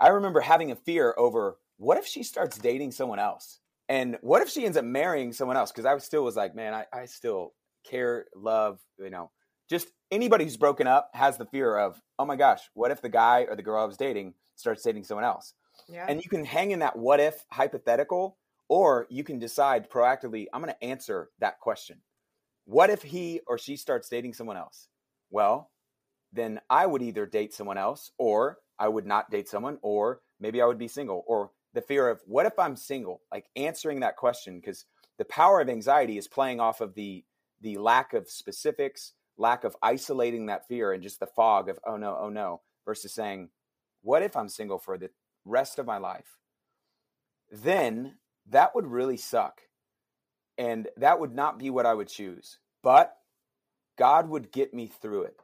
I 0.00 0.08
remember 0.08 0.40
having 0.40 0.70
a 0.70 0.76
fear 0.76 1.14
over 1.18 1.56
what 1.76 1.98
if 1.98 2.06
she 2.06 2.22
starts 2.22 2.58
dating 2.58 2.92
someone 2.92 3.18
else? 3.18 3.60
And 3.88 4.18
what 4.20 4.42
if 4.42 4.48
she 4.48 4.64
ends 4.64 4.76
up 4.76 4.84
marrying 4.84 5.32
someone 5.32 5.56
else? 5.56 5.72
Because 5.72 5.84
I 5.84 5.96
still 5.98 6.22
was 6.22 6.36
like, 6.36 6.54
man, 6.54 6.74
I, 6.74 6.84
I 6.92 7.06
still 7.06 7.52
care, 7.84 8.26
love, 8.36 8.78
you 8.98 9.10
know, 9.10 9.30
just 9.68 9.88
anybody 10.10 10.44
who's 10.44 10.56
broken 10.56 10.86
up 10.86 11.10
has 11.14 11.38
the 11.38 11.46
fear 11.46 11.76
of, 11.76 12.00
oh 12.18 12.24
my 12.24 12.36
gosh, 12.36 12.60
what 12.74 12.90
if 12.90 13.02
the 13.02 13.08
guy 13.08 13.46
or 13.48 13.56
the 13.56 13.62
girl 13.62 13.82
I 13.82 13.86
was 13.86 13.96
dating 13.96 14.34
starts 14.56 14.82
dating 14.82 15.04
someone 15.04 15.24
else? 15.24 15.54
Yeah. 15.88 16.06
And 16.08 16.22
you 16.22 16.28
can 16.28 16.44
hang 16.44 16.70
in 16.70 16.80
that 16.80 16.96
what 16.96 17.20
if 17.20 17.44
hypothetical, 17.50 18.36
or 18.70 19.08
you 19.10 19.24
can 19.24 19.40
decide 19.40 19.90
proactively, 19.90 20.46
I'm 20.52 20.62
going 20.62 20.72
to 20.72 20.84
answer 20.84 21.30
that 21.40 21.58
question. 21.58 21.98
What 22.66 22.88
if 22.88 23.02
he 23.02 23.40
or 23.48 23.58
she 23.58 23.76
starts 23.76 24.08
dating 24.08 24.34
someone 24.34 24.56
else? 24.56 24.86
Well, 25.28 25.72
then 26.32 26.60
I 26.70 26.86
would 26.86 27.02
either 27.02 27.26
date 27.26 27.52
someone 27.52 27.78
else, 27.78 28.12
or 28.16 28.58
I 28.78 28.86
would 28.86 29.06
not 29.06 29.28
date 29.28 29.48
someone, 29.48 29.78
or 29.82 30.20
maybe 30.38 30.62
I 30.62 30.66
would 30.66 30.78
be 30.78 30.86
single, 30.86 31.24
or 31.26 31.50
the 31.74 31.82
fear 31.82 32.08
of 32.08 32.20
what 32.26 32.46
if 32.46 32.60
I'm 32.60 32.76
single? 32.76 33.22
Like 33.32 33.46
answering 33.56 34.00
that 34.00 34.16
question 34.16 34.60
because 34.60 34.86
the 35.18 35.24
power 35.24 35.60
of 35.60 35.68
anxiety 35.68 36.16
is 36.16 36.28
playing 36.28 36.60
off 36.60 36.80
of 36.80 36.94
the 36.94 37.24
the 37.62 37.76
lack 37.76 38.14
of 38.14 38.30
specifics, 38.30 39.14
lack 39.36 39.64
of 39.64 39.76
isolating 39.82 40.46
that 40.46 40.68
fear 40.68 40.92
and 40.92 41.02
just 41.02 41.18
the 41.18 41.26
fog 41.26 41.68
of 41.68 41.80
oh 41.84 41.96
no, 41.96 42.16
oh 42.20 42.28
no, 42.28 42.60
versus 42.84 43.12
saying, 43.12 43.48
what 44.02 44.22
if 44.22 44.36
I'm 44.36 44.48
single 44.48 44.78
for 44.78 44.96
the 44.96 45.10
rest 45.44 45.80
of 45.80 45.86
my 45.86 45.98
life? 45.98 46.38
Then 47.50 48.14
that 48.50 48.74
would 48.74 48.86
really 48.86 49.16
suck. 49.16 49.60
And 50.58 50.88
that 50.96 51.18
would 51.18 51.34
not 51.34 51.58
be 51.58 51.70
what 51.70 51.86
I 51.86 51.94
would 51.94 52.08
choose. 52.08 52.58
But 52.82 53.16
God 53.98 54.28
would 54.28 54.52
get 54.52 54.74
me 54.74 54.86
through 54.86 55.22
it. 55.22 55.36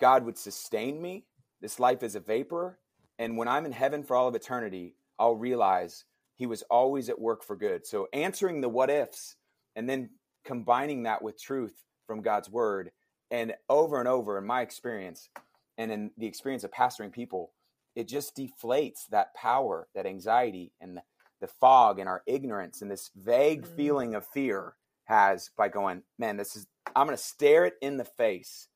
God 0.00 0.24
would 0.24 0.38
sustain 0.38 1.00
me. 1.00 1.24
This 1.60 1.80
life 1.80 2.02
is 2.02 2.14
a 2.14 2.20
vapor. 2.20 2.78
And 3.18 3.36
when 3.36 3.48
I'm 3.48 3.66
in 3.66 3.72
heaven 3.72 4.02
for 4.02 4.14
all 4.14 4.28
of 4.28 4.34
eternity, 4.34 4.94
I'll 5.18 5.36
realize 5.36 6.04
he 6.36 6.46
was 6.46 6.62
always 6.62 7.08
at 7.08 7.18
work 7.18 7.42
for 7.42 7.56
good. 7.56 7.86
So 7.86 8.08
answering 8.12 8.60
the 8.60 8.68
what 8.68 8.90
ifs 8.90 9.36
and 9.74 9.88
then 9.88 10.10
combining 10.44 11.04
that 11.04 11.22
with 11.22 11.40
truth 11.40 11.74
from 12.06 12.22
God's 12.22 12.50
word 12.50 12.90
and 13.30 13.54
over 13.68 13.98
and 13.98 14.08
over 14.08 14.38
in 14.38 14.46
my 14.46 14.60
experience 14.60 15.30
and 15.78 15.90
in 15.90 16.10
the 16.18 16.26
experience 16.26 16.62
of 16.62 16.70
pastoring 16.70 17.10
people, 17.10 17.52
it 17.94 18.06
just 18.06 18.36
deflates 18.36 19.06
that 19.10 19.34
power, 19.34 19.88
that 19.94 20.06
anxiety 20.06 20.72
and 20.80 21.00
the 21.40 21.46
fog 21.46 21.98
and 21.98 22.08
our 22.08 22.22
ignorance 22.26 22.82
and 22.82 22.90
this 22.90 23.10
vague 23.16 23.62
mm. 23.62 23.76
feeling 23.76 24.14
of 24.14 24.26
fear 24.26 24.74
has 25.04 25.50
by 25.56 25.68
going, 25.68 26.02
man, 26.18 26.36
this 26.36 26.56
is 26.56 26.66
I'm 26.94 27.06
going 27.06 27.16
to 27.16 27.22
stare 27.22 27.64
it 27.64 27.74
in 27.82 27.96
the 27.96 28.04
face. 28.04 28.68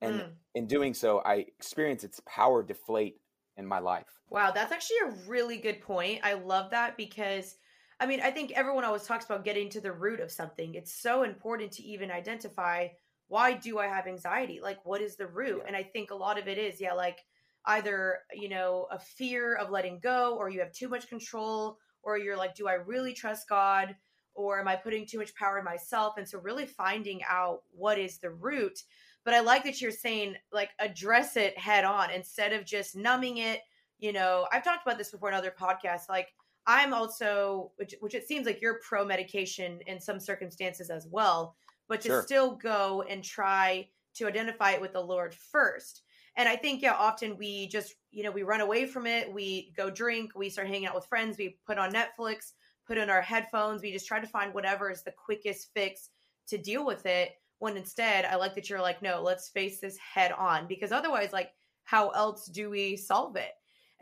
And 0.00 0.20
mm. 0.20 0.28
in 0.54 0.66
doing 0.66 0.94
so, 0.94 1.20
I 1.24 1.46
experience 1.58 2.04
its 2.04 2.20
power 2.26 2.62
deflate 2.62 3.16
in 3.56 3.66
my 3.66 3.80
life. 3.80 4.06
Wow, 4.30 4.52
that's 4.52 4.72
actually 4.72 4.98
a 5.04 5.28
really 5.28 5.58
good 5.58 5.80
point. 5.80 6.20
I 6.22 6.34
love 6.34 6.70
that 6.70 6.96
because 6.96 7.56
I 8.00 8.06
mean, 8.06 8.20
I 8.20 8.30
think 8.30 8.52
everyone 8.52 8.84
always 8.84 9.04
talks 9.04 9.24
about 9.24 9.44
getting 9.44 9.68
to 9.70 9.80
the 9.80 9.92
root 9.92 10.20
of 10.20 10.30
something. 10.30 10.74
It's 10.74 10.92
so 10.92 11.24
important 11.24 11.72
to 11.72 11.82
even 11.82 12.10
identify 12.12 12.88
why 13.26 13.54
do 13.54 13.78
I 13.78 13.86
have 13.86 14.06
anxiety? 14.06 14.60
Like 14.62 14.78
what 14.84 15.02
is 15.02 15.16
the 15.16 15.26
root? 15.26 15.58
Yeah. 15.58 15.64
And 15.66 15.76
I 15.76 15.82
think 15.82 16.10
a 16.10 16.14
lot 16.14 16.38
of 16.38 16.48
it 16.48 16.58
is, 16.58 16.80
yeah, 16.80 16.92
like 16.92 17.18
either, 17.66 18.20
you 18.32 18.48
know, 18.48 18.86
a 18.90 18.98
fear 18.98 19.56
of 19.56 19.70
letting 19.70 19.98
go 20.00 20.36
or 20.36 20.48
you 20.48 20.60
have 20.60 20.72
too 20.72 20.88
much 20.88 21.08
control 21.08 21.78
or 22.02 22.18
you're 22.18 22.36
like 22.36 22.54
do 22.54 22.68
I 22.68 22.74
really 22.74 23.12
trust 23.12 23.48
God 23.48 23.94
or 24.34 24.60
am 24.60 24.68
I 24.68 24.76
putting 24.76 25.04
too 25.04 25.18
much 25.18 25.34
power 25.34 25.58
in 25.58 25.64
myself? 25.64 26.14
And 26.16 26.28
so 26.28 26.38
really 26.38 26.66
finding 26.66 27.20
out 27.28 27.62
what 27.72 27.98
is 27.98 28.18
the 28.18 28.30
root 28.30 28.82
but 29.28 29.34
I 29.34 29.40
like 29.40 29.62
that 29.64 29.82
you're 29.82 29.90
saying 29.90 30.36
like 30.52 30.70
address 30.78 31.36
it 31.36 31.58
head 31.58 31.84
on 31.84 32.10
instead 32.10 32.54
of 32.54 32.64
just 32.64 32.96
numbing 32.96 33.36
it. 33.36 33.60
You 33.98 34.14
know, 34.14 34.46
I've 34.50 34.64
talked 34.64 34.86
about 34.86 34.96
this 34.96 35.10
before 35.10 35.28
in 35.28 35.34
other 35.34 35.52
podcasts. 35.60 36.08
Like 36.08 36.28
I'm 36.66 36.94
also, 36.94 37.72
which, 37.76 37.94
which 38.00 38.14
it 38.14 38.26
seems 38.26 38.46
like 38.46 38.62
you're 38.62 38.80
pro 38.80 39.04
medication 39.04 39.80
in 39.86 40.00
some 40.00 40.18
circumstances 40.18 40.88
as 40.88 41.06
well, 41.10 41.56
but 41.88 42.00
to 42.00 42.08
sure. 42.08 42.22
still 42.22 42.54
go 42.56 43.02
and 43.02 43.22
try 43.22 43.88
to 44.14 44.26
identify 44.26 44.70
it 44.70 44.80
with 44.80 44.94
the 44.94 45.00
Lord 45.00 45.34
first. 45.34 46.04
And 46.38 46.48
I 46.48 46.56
think, 46.56 46.80
yeah, 46.80 46.94
often 46.94 47.36
we 47.36 47.66
just, 47.68 47.94
you 48.10 48.22
know, 48.22 48.30
we 48.30 48.44
run 48.44 48.62
away 48.62 48.86
from 48.86 49.06
it. 49.06 49.30
We 49.30 49.74
go 49.76 49.90
drink, 49.90 50.32
we 50.34 50.48
start 50.48 50.68
hanging 50.68 50.86
out 50.86 50.94
with 50.94 51.04
friends, 51.04 51.36
we 51.36 51.58
put 51.66 51.76
on 51.76 51.92
Netflix, 51.92 52.52
put 52.86 52.96
in 52.96 53.10
our 53.10 53.20
headphones, 53.20 53.82
we 53.82 53.92
just 53.92 54.06
try 54.06 54.20
to 54.20 54.26
find 54.26 54.54
whatever 54.54 54.90
is 54.90 55.02
the 55.02 55.12
quickest 55.12 55.68
fix 55.74 56.08
to 56.46 56.56
deal 56.56 56.86
with 56.86 57.04
it 57.04 57.32
when 57.58 57.76
instead 57.76 58.24
i 58.24 58.36
like 58.36 58.54
that 58.54 58.70
you're 58.70 58.80
like 58.80 59.02
no 59.02 59.20
let's 59.20 59.48
face 59.48 59.80
this 59.80 59.98
head 59.98 60.32
on 60.32 60.66
because 60.66 60.92
otherwise 60.92 61.30
like 61.32 61.50
how 61.88 62.10
else 62.10 62.44
do 62.44 62.68
we 62.68 62.98
solve 62.98 63.34
it? 63.36 63.52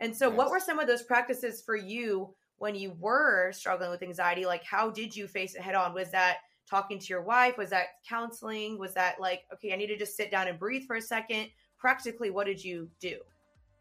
And 0.01 0.13
so 0.13 0.27
yes. 0.27 0.37
what 0.37 0.51
were 0.51 0.59
some 0.59 0.77
of 0.77 0.87
those 0.87 1.03
practices 1.03 1.63
for 1.65 1.77
you 1.77 2.35
when 2.57 2.75
you 2.75 2.91
were 2.99 3.53
struggling 3.53 3.89
with 3.89 4.03
anxiety? 4.03 4.45
Like 4.45 4.65
how 4.65 4.89
did 4.89 5.15
you 5.15 5.25
face 5.25 5.55
it 5.55 5.61
head 5.61 5.73
on? 5.73 5.93
Was 5.93 6.11
that 6.11 6.39
talking 6.69 6.99
to 6.99 7.07
your 7.07 7.21
wife? 7.21 7.57
Was 7.57 7.69
that 7.69 7.85
counseling? 8.07 8.77
Was 8.77 8.93
that 8.95 9.21
like 9.21 9.43
okay 9.53 9.71
i 9.71 9.77
need 9.77 9.87
to 9.87 9.97
just 9.97 10.17
sit 10.17 10.29
down 10.29 10.49
and 10.49 10.59
breathe 10.59 10.83
for 10.85 10.97
a 10.97 11.01
second 11.01 11.47
practically 11.77 12.29
what 12.29 12.45
did 12.45 12.63
you 12.63 12.89
do 12.99 13.17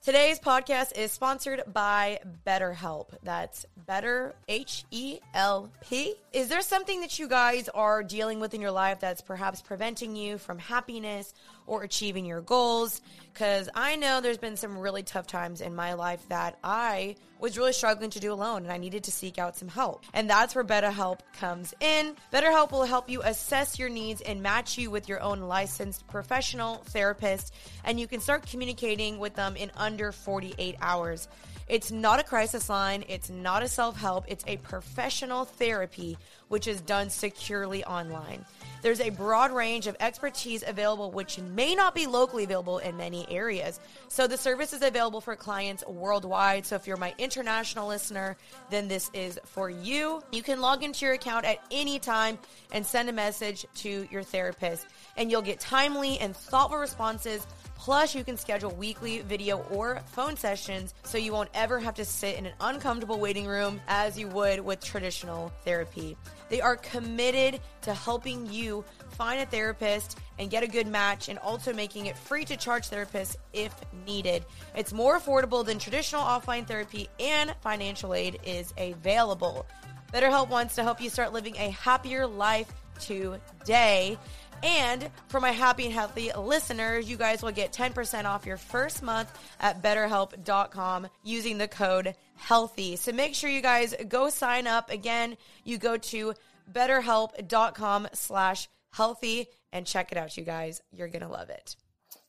Today's 0.06 0.38
podcast 0.38 0.96
is 0.96 1.10
sponsored 1.10 1.64
by 1.72 2.20
BetterHelp. 2.46 3.08
That's 3.24 3.66
Better 3.88 4.36
H 4.46 4.84
E 4.92 5.18
L 5.34 5.68
P. 5.80 6.14
Is 6.32 6.48
there 6.48 6.60
something 6.60 7.00
that 7.00 7.18
you 7.18 7.26
guys 7.26 7.68
are 7.70 8.04
dealing 8.04 8.38
with 8.38 8.54
in 8.54 8.60
your 8.60 8.70
life 8.70 9.00
that's 9.00 9.20
perhaps 9.20 9.62
preventing 9.62 10.14
you 10.14 10.38
from 10.38 10.60
happiness 10.60 11.34
or 11.66 11.82
achieving 11.82 12.24
your 12.24 12.40
goals? 12.40 13.00
Because 13.32 13.68
I 13.74 13.96
know 13.96 14.20
there's 14.20 14.38
been 14.38 14.56
some 14.56 14.78
really 14.78 15.02
tough 15.02 15.26
times 15.26 15.60
in 15.60 15.74
my 15.74 15.92
life 15.94 16.26
that 16.28 16.58
I 16.64 17.16
was 17.38 17.58
really 17.58 17.72
struggling 17.72 18.10
to 18.10 18.20
do 18.20 18.32
alone 18.32 18.62
and 18.62 18.72
I 18.72 18.78
needed 18.78 19.04
to 19.04 19.10
seek 19.10 19.38
out 19.38 19.56
some 19.56 19.68
help. 19.68 20.04
And 20.14 20.28
that's 20.28 20.54
where 20.54 20.64
BetterHelp 20.64 21.20
comes 21.38 21.74
in. 21.80 22.16
BetterHelp 22.32 22.72
will 22.72 22.84
help 22.84 23.10
you 23.10 23.22
assess 23.22 23.78
your 23.78 23.88
needs 23.88 24.22
and 24.22 24.42
match 24.42 24.78
you 24.78 24.90
with 24.90 25.08
your 25.08 25.20
own 25.20 25.40
licensed 25.40 26.06
professional 26.06 26.76
therapist, 26.86 27.52
and 27.84 28.00
you 28.00 28.06
can 28.06 28.20
start 28.20 28.46
communicating 28.46 29.18
with 29.18 29.34
them 29.34 29.56
in 29.56 29.70
under 29.76 30.12
48 30.12 30.76
hours. 30.80 31.28
It's 31.68 31.90
not 31.90 32.20
a 32.20 32.24
crisis 32.24 32.68
line, 32.68 33.04
it's 33.08 33.28
not 33.28 33.64
a 33.64 33.68
self 33.68 33.96
help, 33.96 34.24
it's 34.28 34.44
a 34.46 34.56
professional 34.58 35.44
therapy 35.44 36.16
which 36.48 36.68
is 36.68 36.80
done 36.80 37.10
securely 37.10 37.84
online. 37.84 38.44
There's 38.82 39.00
a 39.00 39.10
broad 39.10 39.50
range 39.50 39.88
of 39.88 39.96
expertise 39.98 40.62
available, 40.64 41.10
which 41.10 41.40
may 41.40 41.74
not 41.74 41.92
be 41.92 42.06
locally 42.06 42.44
available 42.44 42.78
in 42.78 42.96
many 42.96 43.28
areas. 43.28 43.80
So 44.06 44.28
the 44.28 44.36
service 44.36 44.72
is 44.72 44.82
available 44.82 45.20
for 45.20 45.34
clients 45.34 45.84
worldwide. 45.88 46.66
So 46.66 46.76
if 46.76 46.86
you're 46.86 46.96
my 46.96 47.12
international 47.18 47.88
listener, 47.88 48.36
then 48.70 48.86
this 48.86 49.10
is 49.12 49.40
for 49.44 49.68
you. 49.68 50.22
You 50.30 50.42
can 50.44 50.60
log 50.60 50.84
into 50.84 51.04
your 51.04 51.14
account 51.14 51.46
at 51.46 51.58
any 51.72 51.98
time 51.98 52.38
and 52.70 52.86
send 52.86 53.08
a 53.08 53.12
message 53.12 53.66
to 53.76 54.06
your 54.08 54.22
therapist, 54.22 54.86
and 55.16 55.32
you'll 55.32 55.42
get 55.42 55.58
timely 55.58 56.20
and 56.20 56.36
thoughtful 56.36 56.78
responses 56.78 57.44
Plus, 57.86 58.16
you 58.16 58.24
can 58.24 58.36
schedule 58.36 58.72
weekly 58.72 59.20
video 59.20 59.58
or 59.70 60.00
phone 60.06 60.36
sessions 60.36 60.92
so 61.04 61.18
you 61.18 61.30
won't 61.30 61.50
ever 61.54 61.78
have 61.78 61.94
to 61.94 62.04
sit 62.04 62.36
in 62.36 62.44
an 62.44 62.52
uncomfortable 62.60 63.20
waiting 63.20 63.46
room 63.46 63.80
as 63.86 64.18
you 64.18 64.26
would 64.26 64.58
with 64.58 64.80
traditional 64.80 65.52
therapy. 65.64 66.16
They 66.48 66.60
are 66.60 66.74
committed 66.74 67.60
to 67.82 67.94
helping 67.94 68.50
you 68.50 68.84
find 69.10 69.40
a 69.40 69.46
therapist 69.46 70.18
and 70.40 70.50
get 70.50 70.64
a 70.64 70.66
good 70.66 70.88
match 70.88 71.28
and 71.28 71.38
also 71.38 71.72
making 71.72 72.06
it 72.06 72.18
free 72.18 72.44
to 72.46 72.56
charge 72.56 72.90
therapists 72.90 73.36
if 73.52 73.72
needed. 74.04 74.44
It's 74.74 74.92
more 74.92 75.20
affordable 75.20 75.64
than 75.64 75.78
traditional 75.78 76.22
offline 76.22 76.66
therapy 76.66 77.08
and 77.20 77.54
financial 77.60 78.14
aid 78.14 78.40
is 78.44 78.74
available. 78.76 79.64
BetterHelp 80.12 80.48
wants 80.48 80.74
to 80.74 80.82
help 80.82 81.00
you 81.00 81.08
start 81.08 81.32
living 81.32 81.54
a 81.56 81.70
happier 81.70 82.26
life 82.26 82.66
today. 82.98 84.18
And 84.62 85.10
for 85.28 85.40
my 85.40 85.50
happy 85.50 85.84
and 85.84 85.92
healthy 85.92 86.32
listeners, 86.32 87.08
you 87.08 87.16
guys 87.16 87.42
will 87.42 87.52
get 87.52 87.72
10% 87.72 88.24
off 88.24 88.46
your 88.46 88.56
first 88.56 89.02
month 89.02 89.30
at 89.60 89.82
betterhelp.com 89.82 91.08
using 91.22 91.58
the 91.58 91.68
code 91.68 92.14
healthy. 92.36 92.96
So 92.96 93.12
make 93.12 93.34
sure 93.34 93.50
you 93.50 93.60
guys 93.60 93.94
go 94.08 94.28
sign 94.30 94.66
up. 94.66 94.90
Again, 94.90 95.36
you 95.64 95.78
go 95.78 95.96
to 95.96 96.34
betterhelp.com 96.72 98.08
slash 98.12 98.68
healthy 98.90 99.46
and 99.72 99.86
check 99.86 100.12
it 100.12 100.18
out, 100.18 100.36
you 100.36 100.44
guys. 100.44 100.82
You're 100.92 101.08
going 101.08 101.22
to 101.22 101.28
love 101.28 101.50
it. 101.50 101.76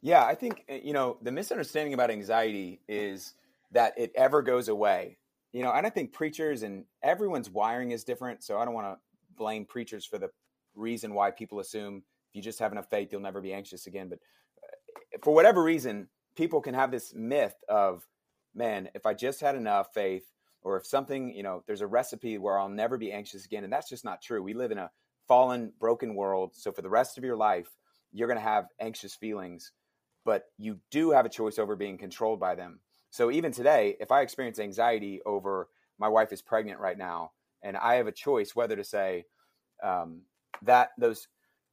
Yeah, 0.02 0.24
I 0.24 0.36
think, 0.36 0.64
eh, 0.70 0.80
you 0.84 0.94
know, 0.94 1.18
the 1.22 1.32
misunderstanding 1.32 1.94
about 1.94 2.12
anxiety 2.12 2.82
is 2.88 3.34
that 3.72 3.94
it 3.98 4.12
ever 4.16 4.42
goes 4.42 4.68
away. 4.68 5.18
You 5.54 5.64
know, 5.64 5.72
and 5.72 5.88
I 5.88 5.90
think 5.90 6.14
preachers 6.14 6.62
and 6.62 6.86
everyone's 7.02 7.50
wiring 7.50 7.92
is 7.92 8.04
different. 8.04 8.44
So 8.44 8.60
I 8.60 8.66
don't 8.66 8.74
want 8.74 8.88
to 8.88 8.98
blame 9.36 9.66
preachers 9.66 10.06
for 10.06 10.18
the 10.18 10.30
reason 10.76 11.14
why 11.14 11.32
people 11.32 11.60
assume 11.60 12.04
if 12.30 12.36
you 12.36 12.42
just 12.42 12.60
have 12.60 12.72
enough 12.72 12.90
faith, 12.90 13.10
you'll 13.12 13.22
never 13.22 13.42
be 13.42 13.54
anxious 13.54 13.88
again. 13.88 14.10
But 14.10 14.20
uh, 14.64 15.18
for 15.24 15.34
whatever 15.34 15.64
reason, 15.64 16.08
people 16.36 16.62
can 16.62 16.74
have 16.74 16.92
this 16.92 17.14
myth 17.16 17.56
of, 17.70 18.08
man, 18.54 18.90
if 18.94 19.06
I 19.06 19.14
just 19.14 19.42
had 19.42 19.56
enough 19.56 19.94
faith, 19.94 20.24
or 20.64 20.78
if 20.78 20.86
something, 20.86 21.34
you 21.34 21.44
know, 21.44 21.64
there's 21.66 21.82
a 21.82 21.88
recipe 21.88 22.38
where 22.38 22.60
I'll 22.60 22.68
never 22.68 22.98
be 22.98 23.12
anxious 23.12 23.46
again. 23.46 23.64
And 23.64 23.72
that's 23.72 23.90
just 23.90 24.04
not 24.04 24.22
true. 24.22 24.44
We 24.44 24.54
live 24.54 24.72
in 24.72 24.78
a 24.78 24.92
fallen, 25.28 25.72
broken 25.80 26.16
world. 26.16 26.52
So 26.56 26.72
for 26.72 26.82
the 26.82 26.90
rest 26.90 27.18
of 27.18 27.24
your 27.24 27.38
life, 27.38 27.70
you're 28.12 28.28
going 28.28 28.40
to 28.40 28.44
have 28.44 28.66
anxious 28.80 29.16
feelings, 29.16 29.72
but 30.26 30.46
you 30.58 30.80
do 30.92 31.12
have 31.12 31.26
a 31.26 31.30
choice 31.30 31.60
over 31.60 31.76
being 31.76 31.98
controlled 31.98 32.40
by 32.40 32.56
them. 32.56 32.80
So 33.12 33.32
even 33.32 33.52
today, 33.52 33.96
if 34.00 34.12
I 34.12 34.22
experience 34.22 34.60
anxiety 34.60 35.22
over 35.26 35.70
my 36.00 36.08
wife 36.08 36.34
is 36.34 36.42
pregnant 36.42 36.80
right 36.80 36.98
now, 36.98 37.32
and 37.64 37.78
I 37.78 37.96
have 37.96 38.08
a 38.08 38.12
choice 38.12 38.56
whether 38.56 38.76
to 38.76 38.84
say 38.84 39.26
um, 39.84 40.22
that 40.64 40.90
those 40.98 41.28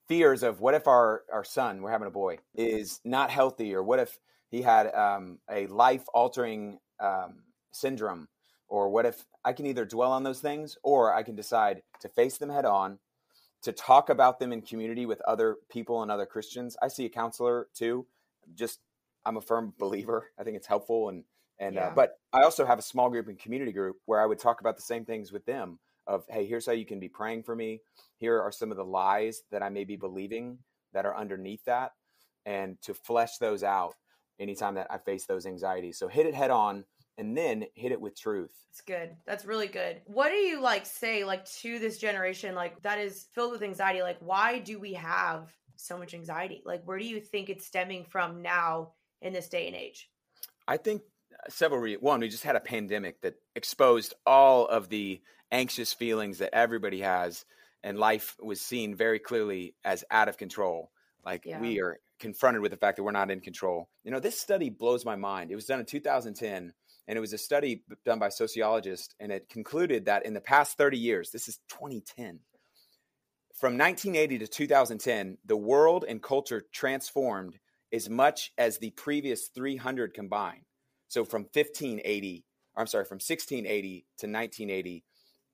fears 0.09 0.43
of 0.43 0.61
what 0.61 0.75
if 0.75 0.87
our 0.87 1.23
our 1.33 1.45
son 1.45 1.81
we're 1.81 1.91
having 1.91 2.07
a 2.07 2.11
boy 2.11 2.39
is 2.55 3.01
not 3.05 3.31
healthy 3.31 3.75
or 3.75 3.83
what 3.83 3.99
if 3.99 4.19
he 4.51 4.63
had 4.63 4.95
um, 4.95 5.39
a 5.51 5.67
life 5.69 6.05
altering 6.13 6.79
um, 7.01 7.43
syndrome 7.73 8.29
or 8.69 8.89
what 8.89 9.07
if 9.07 9.25
i 9.45 9.53
can 9.53 9.67
either 9.67 9.85
dwell 9.85 10.13
on 10.13 10.23
those 10.23 10.41
things 10.41 10.77
or 10.83 11.15
i 11.15 11.23
can 11.23 11.35
decide 11.35 11.83
to 12.01 12.09
face 12.09 12.39
them 12.39 12.51
head 12.51 12.65
on 12.65 12.99
to 13.65 13.73
talk 13.73 14.11
about 14.11 14.39
them 14.39 14.53
in 14.53 14.61
community 14.61 15.07
with 15.07 15.23
other 15.23 15.57
people 15.71 16.03
and 16.03 16.11
other 16.11 16.27
christians. 16.27 16.77
I 16.83 16.89
see 16.89 17.07
a 17.07 17.09
counselor 17.09 17.69
too. 17.75 18.07
Just 18.55 18.81
i'm 19.25 19.39
a 19.39 19.41
firm 19.41 19.73
believer. 19.79 20.31
I 20.39 20.45
think 20.45 20.57
it's 20.57 20.67
helpful 20.67 21.09
and 21.09 21.25
and 21.59 21.79
uh, 21.79 21.81
yeah. 21.81 21.87
uh, 21.89 21.95
but 21.95 22.19
i 22.33 22.43
also 22.43 22.67
have 22.67 22.79
a 22.79 22.83
small 22.83 23.09
group 23.09 23.29
and 23.29 23.39
community 23.39 23.73
group 23.73 23.97
where 24.07 24.21
i 24.21 24.27
would 24.27 24.39
talk 24.39 24.61
about 24.61 24.77
the 24.77 24.83
same 24.83 25.05
things 25.05 25.33
with 25.33 25.45
them 25.47 25.79
of 26.07 26.25
hey 26.29 26.47
here's 26.47 26.67
how 26.67 26.73
you 26.73 26.87
can 26.87 27.01
be 27.01 27.09
praying 27.09 27.43
for 27.43 27.55
me. 27.55 27.81
Here 28.19 28.41
are 28.41 28.53
some 28.53 28.71
of 28.71 28.77
the 28.77 28.85
lies 28.85 29.43
that 29.51 29.63
i 29.63 29.69
may 29.69 29.85
be 29.85 29.97
believing 29.97 30.59
that 30.93 31.07
are 31.07 31.17
underneath 31.17 31.65
that 31.65 31.93
and 32.47 32.81
to 32.83 32.95
flesh 32.95 33.39
those 33.39 33.63
out 33.63 33.95
anytime 34.39 34.75
that 34.75 34.87
i 34.91 34.99
face 34.99 35.27
those 35.27 35.47
anxieties. 35.47 35.99
So 35.99 36.09
hit 36.09 36.27
it 36.27 36.35
head 36.35 36.51
on 36.51 36.85
and 37.17 37.37
then 37.37 37.65
hit 37.75 37.93
it 37.93 38.01
with 38.01 38.19
truth. 38.19 38.51
It's 38.71 38.81
good. 38.81 39.11
That's 39.25 39.45
really 39.45 39.69
good. 39.69 40.03
What 40.07 40.31
do 40.31 40.37
you 40.37 40.61
like 40.61 40.85
say 40.85 41.25
like 41.25 41.45
to 41.61 41.79
this 41.79 41.99
generation 41.99 42.55
like 42.55 42.83
that 42.83 42.99
is 42.99 43.29
filled 43.35 43.53
with 43.53 43.63
anxiety? 43.63 44.03
Like 44.03 44.19
why 44.21 44.59
do 44.59 44.79
we 44.79 44.95
have 44.95 45.53
so 45.77 45.97
much 45.97 46.15
anxiety? 46.15 46.63
Like 46.65 46.83
where 46.85 46.99
do 46.99 47.07
you 47.07 47.21
think 47.21 47.49
it's 47.49 47.67
stemming 47.67 48.05
from 48.05 48.43
now 48.43 48.93
in 49.23 49.33
this 49.33 49.49
day 49.49 49.67
and 49.67 49.77
age? 49.77 50.11
I 50.67 50.77
think 50.77 51.03
several 51.49 51.81
re- 51.81 51.97
one 51.97 52.21
we 52.21 52.29
just 52.29 52.45
had 52.45 52.57
a 52.57 52.61
pandemic 52.61 53.21
that 53.23 53.35
exposed 53.55 54.15
all 54.27 54.67
of 54.67 54.89
the 54.89 55.21
anxious 55.51 55.93
feelings 55.93 56.39
that 56.39 56.55
everybody 56.55 57.01
has 57.01 57.45
and 57.83 57.99
life 57.99 58.37
was 58.43 58.61
seen 58.61 58.95
very 58.95 59.19
clearly 59.19 59.75
as 59.85 60.05
out 60.11 60.29
of 60.29 60.39
control. 60.39 60.91
Like 61.25 61.45
yeah. 61.45 61.61
we 61.61 61.81
are 61.81 62.01
confronted 62.19 62.63
with 62.63 62.71
the 62.71 62.77
fact 62.77 62.97
that 62.97 63.03
we're 63.03 63.13
not 63.13 63.31
in 63.31 63.41
control. 63.41 63.89
You 64.03 64.11
know 64.11 64.21
this 64.21 64.41
study 64.41 64.71
blows 64.71 65.05
my 65.05 65.17
mind. 65.17 65.51
It 65.51 65.57
was 65.57 65.67
done 65.67 65.81
in 65.81 65.87
2010 65.87 66.73
and 67.07 67.17
it 67.17 67.21
was 67.21 67.33
a 67.33 67.39
study 67.39 67.85
done 68.05 68.19
by 68.19 68.31
sociologists 68.31 69.15
and 69.21 69.31
it 69.31 69.49
concluded 69.49 70.07
that 70.07 70.25
in 70.25 70.35
the 70.35 70.41
past 70.41 70.77
30 70.77 70.99
years 70.99 71.31
this 71.31 71.49
is 71.49 71.59
2010 71.69 72.41
from 73.55 73.79
1980 73.79 74.39
to 74.39 74.47
2010 74.47 75.39
the 75.45 75.57
world 75.57 76.05
and 76.09 76.23
culture 76.23 76.65
transformed 76.73 77.59
as 77.93 78.09
much 78.09 78.53
as 78.59 78.79
the 78.79 78.91
previous 78.91 79.49
300 79.49 80.15
combined 80.15 80.65
so 81.09 81.25
from 81.25 81.43
1580 81.43 82.45
i'm 82.77 82.87
sorry 82.87 83.05
from 83.05 83.17
1680 83.17 84.07
to 84.19 84.27
1980 84.27 85.05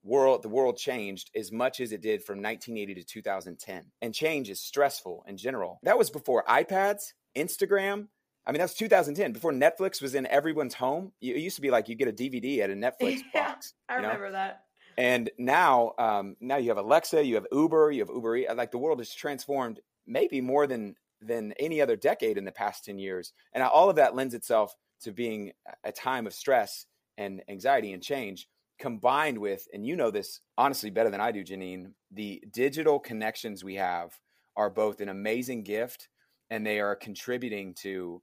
world 0.03 0.43
the 0.43 0.49
world 0.49 0.77
changed 0.77 1.31
as 1.35 1.53
much 1.53 1.81
as 1.81 1.93
it 1.93 2.01
did 2.01 2.23
from 2.23 2.39
1980 2.39 2.95
to 2.95 3.05
2010 3.05 3.85
and 4.01 4.15
change 4.15 4.49
is 4.49 4.61
stressful 4.61 5.25
in 5.27 5.37
general. 5.37 5.79
That 5.83 5.99
was 5.99 6.11
before 6.11 6.45
ipads 6.49 7.13
instagram. 7.37 8.09
I 8.47 8.53
mean 8.53 8.61
that's 8.61 8.75
2010 8.75 9.33
before 9.33 9.53
netflix 9.53 10.01
was 10.01 10.15
in 10.15 10.27
everyone's 10.27 10.75
home. 10.75 11.13
It 11.21 11.37
used 11.37 11.57
to 11.57 11.63
be 11.63 11.71
like 11.71 11.89
you 11.89 11.95
get 11.95 12.09
a 12.09 12.13
dvd 12.13 12.61
at 12.61 12.71
a 12.71 12.75
netflix 12.75 13.21
yeah, 13.35 13.49
box 13.49 13.75
i 13.89 13.97
remember 13.97 14.27
know? 14.27 14.33
that. 14.33 14.65
And 14.97 15.31
now 15.39 15.93
um, 15.99 16.37
now 16.41 16.57
you 16.57 16.71
have 16.71 16.79
alexa 16.79 17.25
you 17.25 17.35
have 17.35 17.47
uber 17.53 17.91
you 17.91 18.01
have 18.01 18.11
uber 18.11 18.37
E 18.37 18.47
like 18.55 18.71
the 18.71 18.79
world 18.79 18.99
has 18.99 19.15
transformed 19.15 19.81
maybe 20.07 20.41
more 20.41 20.67
than 20.67 20.95
than 21.21 21.53
any 21.59 21.83
other 21.83 21.97
decade 21.97 22.39
in 22.39 22.47
the 22.47 22.53
past 22.53 22.87
10 22.87 22.99
years. 22.99 23.35
And 23.53 23.63
all 23.63 23.91
of 23.91 23.97
that 23.97 24.15
lends 24.15 24.33
itself 24.33 24.75
to 25.03 25.13
being 25.13 25.53
a 25.85 25.93
time 25.93 26.27
of 26.27 26.35
stress 26.35 26.87
and 27.19 27.43
anxiety 27.49 27.93
and 27.93 28.03
change 28.03 28.49
combined 28.81 29.39
with, 29.39 29.69
and 29.73 29.87
you 29.87 29.95
know 29.95 30.11
this 30.11 30.41
honestly 30.59 30.91
better 30.91 31.11
than 31.11 31.21
I 31.21 31.31
do, 31.31 31.45
Jeanine, 31.45 31.93
the 32.11 32.43
digital 32.51 32.99
connections 32.99 33.63
we 33.63 33.77
have 33.77 34.19
are 34.57 34.71
both 34.71 35.01
an 35.01 35.11
amazing 35.11 35.63
gift 35.63 36.09
and 36.49 36.67
they 36.67 36.81
are 36.81 36.97
contributing 36.97 37.75
to 37.83 38.21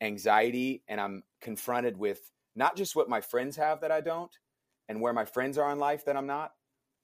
anxiety. 0.00 0.82
And 0.88 1.00
I'm 1.00 1.22
confronted 1.40 1.96
with 1.96 2.20
not 2.56 2.74
just 2.74 2.96
what 2.96 3.08
my 3.08 3.20
friends 3.20 3.56
have 3.56 3.82
that 3.82 3.92
I 3.92 4.00
don't 4.00 4.34
and 4.88 5.00
where 5.00 5.12
my 5.12 5.26
friends 5.26 5.58
are 5.58 5.70
in 5.70 5.78
life 5.78 6.06
that 6.06 6.16
I'm 6.16 6.26
not, 6.26 6.52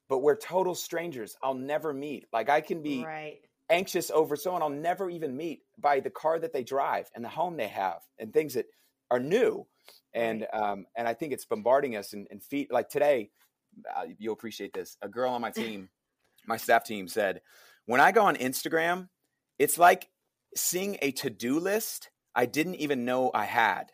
but 0.08 0.18
we're 0.18 0.36
total 0.36 0.74
strangers 0.74 1.36
I'll 1.42 1.54
never 1.54 1.92
meet. 1.92 2.26
Like 2.32 2.48
I 2.48 2.62
can 2.62 2.82
be 2.82 3.04
right. 3.04 3.38
anxious 3.70 4.10
over 4.10 4.34
someone 4.34 4.62
I'll 4.62 4.70
never 4.70 5.10
even 5.10 5.36
meet 5.36 5.60
by 5.78 6.00
the 6.00 6.10
car 6.10 6.38
that 6.38 6.52
they 6.52 6.64
drive 6.64 7.10
and 7.14 7.24
the 7.24 7.28
home 7.28 7.56
they 7.56 7.68
have 7.68 8.00
and 8.18 8.32
things 8.32 8.54
that 8.54 8.66
are 9.10 9.20
new 9.20 9.66
and 10.12 10.46
um, 10.52 10.86
and 10.96 11.08
I 11.08 11.14
think 11.14 11.32
it's 11.32 11.44
bombarding 11.44 11.96
us 11.96 12.12
and, 12.12 12.26
and 12.30 12.42
feet 12.42 12.72
like 12.72 12.88
today. 12.88 13.30
Uh, 13.96 14.04
you'll 14.18 14.34
appreciate 14.34 14.72
this. 14.72 14.96
A 15.02 15.08
girl 15.08 15.32
on 15.32 15.40
my 15.40 15.50
team, 15.52 15.88
my 16.46 16.56
staff 16.56 16.84
team, 16.84 17.08
said, 17.08 17.40
"When 17.86 18.00
I 18.00 18.12
go 18.12 18.22
on 18.22 18.36
Instagram, 18.36 19.08
it's 19.58 19.78
like 19.78 20.08
seeing 20.56 20.98
a 21.02 21.10
to 21.12 21.30
do 21.30 21.58
list 21.58 22.10
I 22.34 22.46
didn't 22.46 22.76
even 22.76 23.04
know 23.04 23.30
I 23.34 23.44
had." 23.44 23.90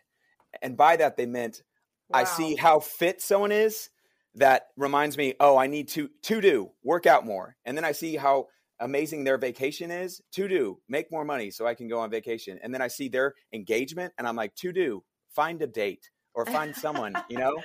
and 0.61 0.77
by 0.77 0.95
that 0.97 1.17
they 1.17 1.25
meant 1.25 1.63
wow. 2.09 2.19
I 2.19 2.23
see 2.23 2.55
how 2.55 2.79
fit 2.79 3.21
someone 3.21 3.51
is. 3.51 3.89
That 4.35 4.67
reminds 4.77 5.17
me, 5.17 5.33
oh, 5.41 5.57
I 5.57 5.67
need 5.67 5.89
to 5.89 6.09
to 6.23 6.39
do 6.39 6.71
work 6.83 7.05
out 7.05 7.25
more, 7.25 7.57
and 7.65 7.75
then 7.75 7.83
I 7.83 7.91
see 7.91 8.15
how 8.15 8.47
amazing 8.81 9.23
their 9.23 9.37
vacation 9.37 9.91
is 9.91 10.21
to 10.31 10.47
do 10.47 10.79
make 10.89 11.11
more 11.11 11.23
money 11.23 11.49
so 11.49 11.65
i 11.65 11.73
can 11.73 11.87
go 11.87 11.99
on 11.99 12.09
vacation. 12.09 12.59
And 12.61 12.73
then 12.73 12.81
i 12.81 12.87
see 12.87 13.07
their 13.07 13.35
engagement 13.53 14.13
and 14.17 14.27
i'm 14.27 14.35
like 14.35 14.55
to 14.55 14.73
do 14.73 15.03
find 15.29 15.61
a 15.61 15.67
date 15.67 16.09
or 16.33 16.45
find 16.57 16.75
someone 16.75 17.15
you 17.29 17.37
know? 17.37 17.61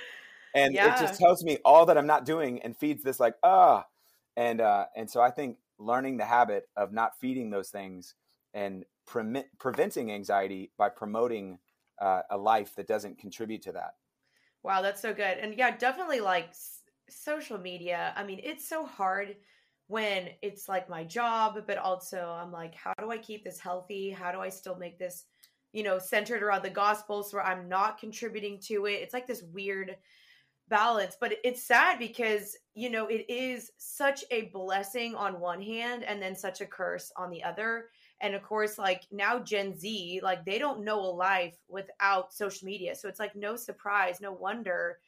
And 0.55 0.73
yeah. 0.73 0.95
it 0.95 1.01
just 1.01 1.19
tells 1.21 1.45
me 1.45 1.59
all 1.65 1.87
that 1.87 1.99
i'm 1.99 2.07
not 2.07 2.25
doing 2.25 2.63
and 2.63 2.77
feeds 2.77 3.03
this 3.03 3.19
like 3.19 3.35
ah. 3.43 3.85
And 4.37 4.61
uh 4.61 4.87
and 4.95 5.11
so 5.11 5.21
i 5.21 5.31
think 5.31 5.57
learning 5.79 6.19
the 6.19 6.25
habit 6.25 6.69
of 6.77 6.93
not 6.93 7.19
feeding 7.21 7.51
those 7.51 7.71
things 7.71 8.15
and 8.55 8.85
pre- 9.07 9.45
preventing 9.59 10.13
anxiety 10.13 10.71
by 10.79 10.89
promoting 10.89 11.59
uh, 12.01 12.23
a 12.31 12.37
life 12.37 12.75
that 12.77 12.87
doesn't 12.87 13.19
contribute 13.19 13.63
to 13.63 13.73
that. 13.73 13.95
Wow 14.63 14.83
that's 14.83 15.01
so 15.01 15.13
good. 15.13 15.39
And 15.39 15.55
yeah 15.55 15.77
definitely 15.77 16.21
like 16.21 16.49
s- 16.49 16.83
social 17.09 17.59
media 17.59 18.13
i 18.17 18.25
mean 18.25 18.41
it's 18.43 18.69
so 18.69 18.85
hard 18.85 19.37
when 19.89 20.31
it's 20.43 20.69
like 20.69 20.89
my 20.89 21.05
job, 21.05 21.63
but 21.67 21.79
also 21.79 22.37
I'm 22.41 22.51
like, 22.51 22.75
how 22.75 22.93
do 22.99 23.11
I 23.11 23.19
keep 23.19 23.45
this 23.45 23.61
healthy? 23.61 24.11
How 24.11 24.33
do 24.33 24.41
I 24.41 24.49
still 24.49 24.77
make 24.77 24.99
this, 24.99 25.25
you 25.73 25.83
know, 25.83 25.99
centered 25.99 26.43
around 26.43 26.63
the 26.63 26.71
gospel 26.71 27.23
so 27.23 27.39
I'm 27.39 27.69
not 27.69 27.99
contributing 27.99 28.59
to 28.67 28.87
it? 28.87 28.95
It's 29.03 29.15
like 29.15 29.27
this 29.27 29.45
weird 29.53 29.97
balance, 30.69 31.17
but 31.21 31.35
it's 31.45 31.63
sad 31.63 31.99
because, 31.99 32.57
you 32.75 32.91
know, 32.91 33.07
it 33.07 33.27
is 33.29 33.71
such 33.79 34.25
a 34.33 34.51
blessing 34.53 35.15
on 35.15 35.39
one 35.39 35.63
hand 35.63 36.03
and 36.03 36.21
then 36.21 36.35
such 36.35 36.61
a 36.61 36.67
curse 36.67 37.13
on 37.17 37.31
the 37.31 37.45
other. 37.45 37.87
And 38.21 38.35
of 38.35 38.43
course, 38.43 38.79
like 38.79 39.03
now 39.13 39.39
Gen 39.39 39.79
Z, 39.79 40.21
like 40.23 40.45
they 40.45 40.59
don't 40.59 40.85
know 40.85 40.99
a 40.99 41.13
life 41.13 41.57
without 41.69 42.33
social 42.33 42.67
media. 42.67 42.97
So 42.97 43.09
it's 43.09 43.21
like 43.21 43.37
no 43.37 43.55
surprise, 43.55 44.21
no 44.21 44.33
wonder 44.33 44.99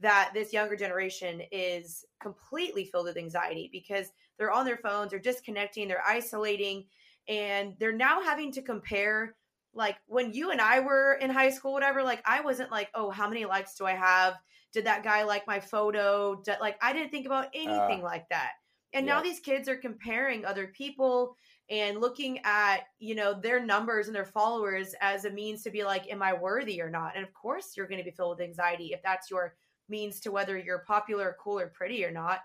that 0.00 0.30
this 0.32 0.52
younger 0.52 0.76
generation 0.76 1.42
is 1.50 2.04
completely 2.20 2.84
filled 2.84 3.06
with 3.06 3.16
anxiety 3.16 3.68
because 3.72 4.12
they're 4.38 4.52
on 4.52 4.64
their 4.64 4.76
phones, 4.76 5.10
they're 5.10 5.18
disconnecting, 5.18 5.88
they're 5.88 6.06
isolating, 6.06 6.84
and 7.28 7.74
they're 7.78 7.92
now 7.92 8.22
having 8.22 8.52
to 8.52 8.62
compare. 8.62 9.34
Like 9.74 9.96
when 10.06 10.32
you 10.32 10.50
and 10.50 10.60
I 10.60 10.80
were 10.80 11.14
in 11.20 11.30
high 11.30 11.50
school, 11.50 11.72
whatever, 11.72 12.02
like 12.02 12.22
I 12.24 12.40
wasn't 12.40 12.70
like, 12.70 12.90
oh, 12.94 13.10
how 13.10 13.28
many 13.28 13.44
likes 13.44 13.74
do 13.74 13.86
I 13.86 13.92
have? 13.92 14.34
Did 14.72 14.84
that 14.86 15.02
guy 15.02 15.24
like 15.24 15.46
my 15.46 15.60
photo? 15.60 16.40
Did, 16.44 16.56
like 16.60 16.76
I 16.80 16.92
didn't 16.92 17.10
think 17.10 17.26
about 17.26 17.46
uh, 17.46 17.50
anything 17.54 18.00
uh, 18.00 18.04
like 18.04 18.28
that. 18.30 18.52
And 18.94 19.06
yeah. 19.06 19.14
now 19.14 19.22
these 19.22 19.40
kids 19.40 19.68
are 19.68 19.76
comparing 19.76 20.44
other 20.44 20.68
people 20.68 21.36
and 21.70 22.00
looking 22.00 22.38
at 22.44 22.84
you 22.98 23.14
know 23.14 23.38
their 23.38 23.64
numbers 23.64 24.06
and 24.06 24.16
their 24.16 24.24
followers 24.24 24.94
as 25.00 25.24
a 25.24 25.30
means 25.30 25.62
to 25.62 25.70
be 25.70 25.84
like 25.84 26.10
am 26.10 26.22
i 26.22 26.32
worthy 26.32 26.80
or 26.80 26.88
not 26.88 27.12
and 27.14 27.24
of 27.24 27.32
course 27.34 27.76
you're 27.76 27.86
going 27.86 27.98
to 27.98 28.04
be 28.04 28.10
filled 28.10 28.38
with 28.38 28.46
anxiety 28.46 28.92
if 28.92 29.02
that's 29.02 29.30
your 29.30 29.54
means 29.88 30.20
to 30.20 30.30
whether 30.30 30.56
you're 30.56 30.84
popular 30.86 31.36
cool 31.40 31.58
or 31.58 31.68
pretty 31.68 32.04
or 32.04 32.10
not 32.10 32.40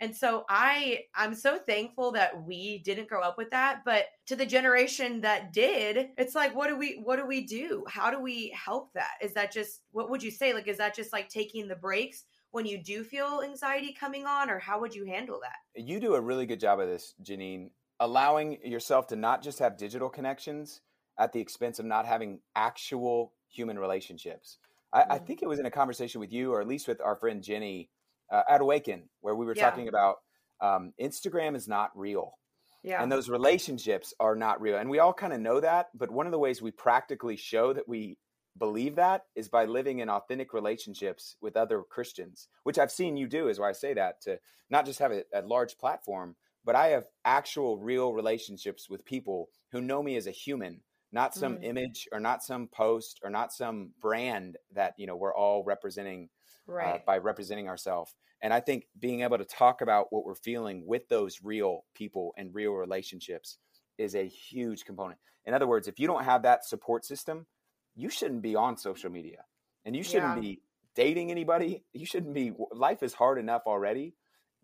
and 0.00 0.14
so 0.14 0.44
I 0.48 1.04
I'm 1.14 1.34
so 1.34 1.58
thankful 1.58 2.12
that 2.12 2.44
we 2.44 2.78
didn't 2.78 3.08
grow 3.08 3.22
up 3.22 3.38
with 3.38 3.50
that, 3.50 3.82
but 3.84 4.06
to 4.26 4.36
the 4.36 4.46
generation 4.46 5.20
that 5.20 5.52
did, 5.52 6.10
it's 6.18 6.34
like 6.34 6.54
what 6.54 6.68
do 6.68 6.76
we 6.76 7.00
what 7.02 7.16
do 7.16 7.26
we 7.26 7.46
do? 7.46 7.84
How 7.88 8.10
do 8.10 8.20
we 8.20 8.50
help 8.50 8.92
that? 8.94 9.12
Is 9.22 9.32
that 9.34 9.52
just 9.52 9.82
what 9.92 10.10
would 10.10 10.22
you 10.22 10.30
say 10.30 10.52
like 10.52 10.68
is 10.68 10.78
that 10.78 10.94
just 10.94 11.12
like 11.12 11.28
taking 11.28 11.68
the 11.68 11.76
breaks 11.76 12.24
when 12.50 12.66
you 12.66 12.82
do 12.82 13.02
feel 13.04 13.42
anxiety 13.44 13.92
coming 13.92 14.26
on 14.26 14.50
or 14.50 14.58
how 14.58 14.80
would 14.80 14.94
you 14.94 15.04
handle 15.04 15.40
that? 15.42 15.82
You 15.82 16.00
do 16.00 16.14
a 16.14 16.20
really 16.20 16.46
good 16.46 16.60
job 16.60 16.80
of 16.80 16.88
this, 16.88 17.14
Jeanine, 17.22 17.70
allowing 18.00 18.58
yourself 18.64 19.06
to 19.08 19.16
not 19.16 19.42
just 19.42 19.58
have 19.60 19.76
digital 19.76 20.08
connections 20.08 20.80
at 21.18 21.32
the 21.32 21.40
expense 21.40 21.78
of 21.78 21.86
not 21.86 22.04
having 22.04 22.40
actual 22.56 23.32
human 23.48 23.78
relationships. 23.78 24.58
I, 24.94 25.00
mm-hmm. 25.00 25.12
I 25.12 25.18
think 25.18 25.42
it 25.42 25.48
was 25.48 25.58
in 25.58 25.66
a 25.66 25.70
conversation 25.70 26.20
with 26.20 26.32
you 26.32 26.52
or 26.52 26.60
at 26.60 26.68
least 26.68 26.88
with 26.88 27.00
our 27.00 27.16
friend 27.16 27.42
Jenny 27.42 27.90
uh, 28.32 28.42
at 28.48 28.60
Awaken, 28.60 29.10
where 29.20 29.34
we 29.34 29.44
were 29.44 29.54
yeah. 29.54 29.68
talking 29.68 29.88
about 29.88 30.16
um, 30.60 30.92
Instagram 31.00 31.56
is 31.56 31.68
not 31.68 31.90
real. 31.94 32.38
Yeah. 32.82 33.02
And 33.02 33.10
those 33.10 33.28
relationships 33.28 34.12
are 34.20 34.36
not 34.36 34.60
real. 34.60 34.76
And 34.76 34.90
we 34.90 34.98
all 34.98 35.14
kind 35.14 35.32
of 35.32 35.40
know 35.40 35.60
that. 35.60 35.88
But 35.94 36.10
one 36.10 36.26
of 36.26 36.32
the 36.32 36.38
ways 36.38 36.60
we 36.60 36.70
practically 36.70 37.36
show 37.36 37.72
that 37.72 37.88
we 37.88 38.18
believe 38.58 38.96
that 38.96 39.22
is 39.34 39.48
by 39.48 39.64
living 39.64 39.98
in 39.98 40.08
authentic 40.08 40.52
relationships 40.52 41.36
with 41.40 41.56
other 41.56 41.82
Christians, 41.82 42.48
which 42.62 42.78
I've 42.78 42.92
seen 42.92 43.16
you 43.16 43.26
do, 43.26 43.48
is 43.48 43.58
why 43.58 43.70
I 43.70 43.72
say 43.72 43.94
that 43.94 44.20
to 44.22 44.38
not 44.70 44.86
just 44.86 44.98
have 45.00 45.12
a, 45.12 45.24
a 45.32 45.42
large 45.42 45.78
platform, 45.78 46.36
but 46.64 46.76
I 46.76 46.88
have 46.88 47.06
actual 47.24 47.78
real 47.78 48.12
relationships 48.12 48.88
with 48.88 49.04
people 49.04 49.48
who 49.72 49.80
know 49.80 50.02
me 50.02 50.16
as 50.16 50.26
a 50.26 50.30
human, 50.30 50.80
not 51.14 51.32
some 51.32 51.56
mm. 51.58 51.64
image 51.64 52.08
or 52.12 52.18
not 52.18 52.42
some 52.42 52.66
post 52.66 53.20
or 53.22 53.30
not 53.30 53.52
some 53.52 53.90
brand 54.02 54.58
that, 54.74 54.94
you 54.98 55.06
know, 55.06 55.14
we're 55.14 55.34
all 55.34 55.62
representing 55.62 56.28
uh, 56.68 56.72
right. 56.72 56.94
uh, 56.96 56.98
by 57.06 57.18
representing 57.18 57.68
ourselves. 57.68 58.16
And 58.42 58.52
I 58.52 58.58
think 58.58 58.88
being 58.98 59.22
able 59.22 59.38
to 59.38 59.44
talk 59.44 59.80
about 59.80 60.08
what 60.10 60.24
we're 60.24 60.34
feeling 60.34 60.84
with 60.86 61.08
those 61.08 61.38
real 61.42 61.84
people 61.94 62.34
and 62.36 62.52
real 62.52 62.72
relationships 62.72 63.58
is 63.96 64.16
a 64.16 64.26
huge 64.26 64.84
component. 64.84 65.20
In 65.46 65.54
other 65.54 65.68
words, 65.68 65.86
if 65.86 66.00
you 66.00 66.08
don't 66.08 66.24
have 66.24 66.42
that 66.42 66.64
support 66.64 67.04
system, 67.04 67.46
you 67.94 68.10
shouldn't 68.10 68.42
be 68.42 68.56
on 68.56 68.76
social 68.76 69.08
media 69.08 69.44
and 69.84 69.94
you 69.94 70.02
shouldn't 70.02 70.36
yeah. 70.36 70.40
be 70.40 70.62
dating 70.96 71.30
anybody. 71.30 71.84
You 71.92 72.06
shouldn't 72.06 72.34
be, 72.34 72.52
life 72.72 73.04
is 73.04 73.14
hard 73.14 73.38
enough 73.38 73.62
already, 73.66 74.14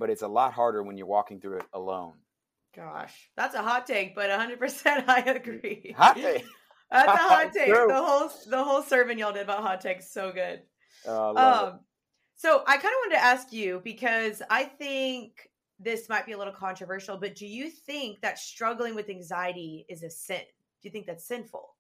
but 0.01 0.11
it's 0.11 0.23
a 0.23 0.29
lot 0.29 0.53
harder 0.53 0.83
when 0.83 0.99
you're 0.99 1.07
walking 1.07 1.41
through 1.41 1.59
it 1.59 1.67
alone. 1.73 2.15
Gosh, 2.75 3.31
that's 3.37 3.55
a 3.55 3.63
hot 3.63 3.87
take, 3.87 4.15
but 4.15 4.31
100% 4.31 5.05
I 5.09 5.21
agree. 5.21 5.95
Hot 5.97 6.17
take. 6.17 6.45
That's 6.93 7.07
a 7.07 7.17
hot 7.17 7.53
take. 7.55 7.73
the 7.73 8.03
whole 8.05 8.31
the 8.49 8.65
whole 8.65 8.83
sermon 8.83 9.17
y'all 9.17 9.33
did 9.33 9.43
about 9.43 9.63
hot 9.63 9.81
takes 9.81 10.13
so 10.13 10.33
good. 10.33 10.63
Oh, 11.07 11.37
um, 11.37 11.81
so 12.35 12.65
I 12.67 12.79
kind 12.79 12.87
of 12.87 12.99
wanted 13.05 13.15
to 13.15 13.23
ask 13.23 13.53
you 13.53 13.81
because 13.85 14.43
I 14.51 14.65
think 14.65 15.49
this 15.79 16.09
might 16.09 16.27
be 16.27 16.33
a 16.33 16.39
little 16.39 16.53
controversial, 16.53 17.17
but 17.17 17.37
do 17.37 17.47
you 17.47 17.71
think 17.71 18.21
that 18.23 18.41
struggling 18.41 18.97
with 18.97 19.09
anxiety 19.09 19.87
is 19.89 20.03
a 20.03 20.11
sin? 20.11 20.41
Do 20.83 20.89
you 20.89 20.91
think 20.91 21.07
that's 21.07 21.29
sinful? 21.29 21.77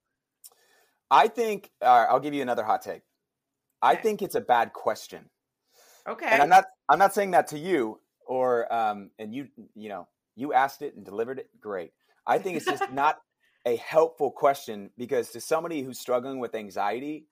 I 1.10 1.26
think 1.26 1.70
uh, 1.82 2.06
I'll 2.08 2.20
give 2.20 2.34
you 2.34 2.42
another 2.42 2.62
hot 2.62 2.82
take. 2.82 3.02
I 3.82 3.96
think 3.96 4.22
it's 4.22 4.34
a 4.36 4.40
bad 4.40 4.72
question. 4.72 5.28
Okay. 6.08 6.28
And 6.30 6.42
I'm 6.42 6.48
not 6.48 6.66
I'm 6.88 6.98
not 6.98 7.14
saying 7.14 7.32
that 7.32 7.48
to 7.48 7.58
you 7.58 8.00
or 8.26 8.72
um 8.72 9.10
and 9.18 9.34
you 9.34 9.48
you 9.74 9.88
know, 9.88 10.08
you 10.40 10.52
asked 10.52 10.82
it 10.82 10.96
and 10.96 11.04
delivered 11.04 11.38
it. 11.38 11.50
Great. 11.60 11.92
I 12.26 12.38
think 12.38 12.56
it's 12.56 12.66
just 12.66 12.90
not 12.90 13.18
a 13.66 13.76
helpful 13.76 14.30
question 14.30 14.90
because 14.96 15.30
to 15.30 15.40
somebody 15.40 15.82
who's 15.82 16.00
struggling 16.00 16.38
with 16.38 16.54
anxiety, 16.54 17.26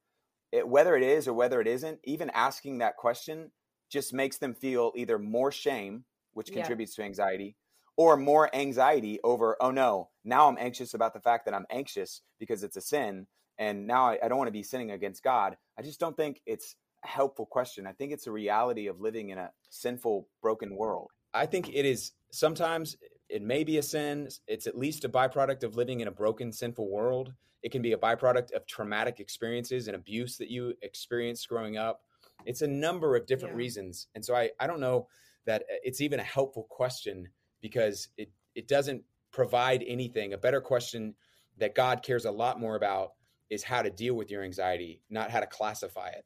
it, 0.53 0.69
whether 0.69 0.97
it 0.97 1.03
is 1.03 1.27
or 1.27 1.33
whether 1.33 1.61
it 1.61 1.67
isn't, 1.67 2.01
even 2.05 2.31
asking 2.31 2.79
that 2.79 2.97
question 2.97 3.51
just 3.91 4.13
makes 4.13 4.37
them 4.37 4.55
feel 4.55 4.93
either 4.95 5.19
more 5.19 5.51
shame, 5.51 6.05
which 6.35 6.53
contributes 6.53 6.97
yeah. 6.97 7.05
to 7.05 7.07
anxiety, 7.07 7.57
or 7.97 8.17
more 8.17 8.55
anxiety 8.55 9.19
over, 9.25 9.57
oh 9.61 9.71
no, 9.71 10.11
now 10.25 10.49
I'm 10.49 10.59
anxious 10.59 10.93
about 10.93 11.15
the 11.15 11.21
fact 11.21 11.47
that 11.47 11.55
I'm 11.55 11.67
anxious 11.71 12.21
because 12.39 12.63
it's 12.63 12.77
a 12.77 12.83
sin. 12.83 13.27
And 13.59 13.87
now 13.87 14.07
I, 14.11 14.19
I 14.23 14.29
don't 14.29 14.39
want 14.39 14.49
to 14.49 14.53
be 14.53 14.63
sinning 14.63 14.91
against 14.91 15.25
God. 15.25 15.57
I 15.79 15.83
just 15.83 15.99
don't 15.99 16.17
think 16.17 16.41
it's 16.47 16.77
a 17.03 17.09
helpful 17.09 17.47
question. 17.47 17.87
I 17.87 17.93
think 17.93 18.13
it's 18.13 18.27
a 18.27 18.33
reality 18.33 18.87
of 18.87 19.01
living 19.01 19.31
in 19.31 19.39
a 19.39 19.51
sinful, 19.71 20.29
broken 20.43 20.77
world. 20.77 21.11
I 21.39 21.47
think 21.47 21.71
it 21.73 21.85
is 21.85 22.13
sometimes 22.31 22.97
it 23.29 23.43
may 23.43 23.65
be 23.65 23.79
a 23.79 23.83
sin. 23.83 24.29
It's 24.47 24.67
at 24.67 24.77
least 24.77 25.05
a 25.05 25.09
byproduct 25.09 25.63
of 25.63 25.77
living 25.77 26.01
in 26.01 26.09
a 26.09 26.13
broken, 26.13 26.53
sinful 26.53 26.91
world. 26.91 27.33
It 27.63 27.73
can 27.73 27.83
be 27.83 27.93
a 27.93 27.99
byproduct 27.99 28.53
of 28.53 28.67
traumatic 28.67 29.21
experiences 29.21 29.89
and 29.89 29.97
abuse 29.97 30.37
that 30.39 30.51
you 30.51 30.75
experienced 30.83 31.49
growing 31.49 31.77
up. 31.77 32.03
It's 32.47 32.63
a 32.63 32.69
number 32.69 33.17
of 33.17 33.27
different 33.27 33.55
yeah. 33.55 33.59
reasons. 33.59 34.07
And 34.15 34.25
so 34.25 34.35
I, 34.35 34.51
I 34.61 34.67
don't 34.67 34.81
know 34.81 35.09
that 35.45 35.65
it's 35.69 36.01
even 36.01 36.21
a 36.21 36.25
helpful 36.25 36.67
question 36.71 37.29
because 37.61 38.09
it, 38.17 38.31
it 38.55 38.69
doesn't 38.69 39.03
provide 39.33 39.85
anything. 39.87 40.33
A 40.33 40.39
better 40.39 40.61
question 40.61 41.15
that 41.59 41.75
God 41.75 42.03
cares 42.03 42.25
a 42.25 42.31
lot 42.31 42.61
more 42.61 42.77
about 42.77 43.13
is 43.51 43.63
how 43.63 43.83
to 43.83 43.91
deal 43.91 44.15
with 44.15 44.31
your 44.31 44.45
anxiety, 44.45 45.03
not 45.11 45.31
how 45.31 45.41
to 45.41 45.47
classify 45.47 46.09
it. 46.09 46.25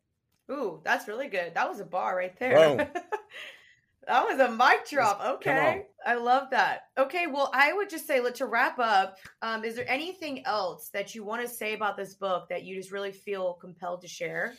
Ooh, 0.51 0.81
that's 0.85 1.09
really 1.09 1.29
good. 1.29 1.55
That 1.55 1.69
was 1.69 1.81
a 1.81 1.85
bar 1.85 2.17
right 2.17 2.37
there. 2.39 2.93
That 4.07 4.27
was 4.27 4.41
a 4.41 4.51
mic 4.51 4.89
drop. 4.89 5.21
Okay. 5.37 5.87
I 6.05 6.15
love 6.15 6.51
that. 6.51 6.83
Okay. 6.99 7.27
Well, 7.29 7.51
I 7.55 7.73
would 7.73 7.89
just 7.89 8.07
say, 8.07 8.21
let 8.21 8.35
to 8.37 8.47
wrap 8.47 8.79
up, 8.79 9.17
um, 9.43 9.65
is 9.65 9.77
there 9.77 9.89
anything 9.89 10.45
else 10.45 10.91
that 10.93 11.15
you 11.15 11.25
want 11.25 11.43
to 11.43 11.49
say 11.49 11.75
about 11.75 11.97
this 11.97 12.15
book 12.15 12.49
that 12.49 12.65
you 12.65 12.75
just 12.75 12.91
really 12.91 13.13
feel 13.13 13.55
compelled 13.55 14.03
to 14.03 14.09
share? 14.09 14.55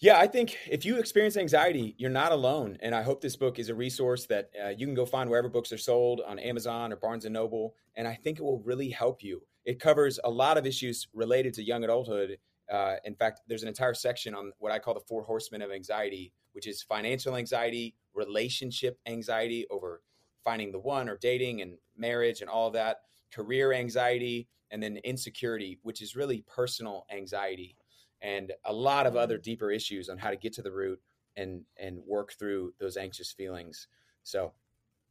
Yeah, 0.00 0.18
I 0.18 0.26
think 0.26 0.56
if 0.68 0.86
you 0.86 0.98
experience 0.98 1.36
anxiety, 1.36 1.94
you're 1.98 2.10
not 2.10 2.32
alone. 2.32 2.78
And 2.80 2.94
I 2.94 3.02
hope 3.02 3.20
this 3.20 3.36
book 3.36 3.58
is 3.58 3.68
a 3.68 3.74
resource 3.74 4.26
that 4.26 4.50
uh, 4.64 4.68
you 4.70 4.86
can 4.86 4.94
go 4.94 5.04
find 5.04 5.28
wherever 5.28 5.48
books 5.48 5.72
are 5.72 5.78
sold 5.78 6.22
on 6.26 6.38
Amazon 6.38 6.92
or 6.92 6.96
Barnes 6.96 7.26
and 7.26 7.34
Noble. 7.34 7.74
And 7.96 8.08
I 8.08 8.14
think 8.14 8.38
it 8.38 8.42
will 8.42 8.60
really 8.60 8.88
help 8.88 9.22
you. 9.22 9.42
It 9.66 9.78
covers 9.78 10.18
a 10.24 10.30
lot 10.30 10.56
of 10.56 10.64
issues 10.64 11.06
related 11.12 11.52
to 11.54 11.62
young 11.62 11.84
adulthood. 11.84 12.38
Uh, 12.70 12.96
in 13.04 13.14
fact, 13.14 13.40
there's 13.48 13.62
an 13.62 13.68
entire 13.68 13.94
section 13.94 14.34
on 14.34 14.52
what 14.58 14.72
I 14.72 14.78
call 14.78 14.94
the 14.94 15.00
four 15.00 15.24
horsemen 15.24 15.62
of 15.62 15.72
anxiety, 15.72 16.32
which 16.52 16.66
is 16.66 16.82
financial 16.82 17.36
anxiety, 17.36 17.96
relationship 18.14 18.98
anxiety 19.06 19.66
over 19.70 20.02
finding 20.44 20.72
the 20.72 20.78
one 20.78 21.08
or 21.08 21.16
dating 21.18 21.60
and 21.62 21.76
marriage 21.96 22.40
and 22.40 22.48
all 22.48 22.70
that, 22.70 22.98
career 23.32 23.72
anxiety, 23.72 24.48
and 24.70 24.82
then 24.82 24.98
insecurity, 25.04 25.78
which 25.82 26.00
is 26.00 26.14
really 26.16 26.44
personal 26.46 27.06
anxiety. 27.12 27.76
and 28.22 28.52
a 28.66 28.72
lot 28.72 29.06
of 29.06 29.16
other 29.16 29.38
deeper 29.38 29.70
issues 29.70 30.08
on 30.08 30.18
how 30.18 30.30
to 30.30 30.36
get 30.36 30.52
to 30.52 30.62
the 30.62 30.70
root 30.70 31.00
and 31.36 31.62
and 31.78 31.98
work 32.06 32.32
through 32.38 32.72
those 32.78 32.96
anxious 32.96 33.32
feelings. 33.32 33.88
So 34.22 34.52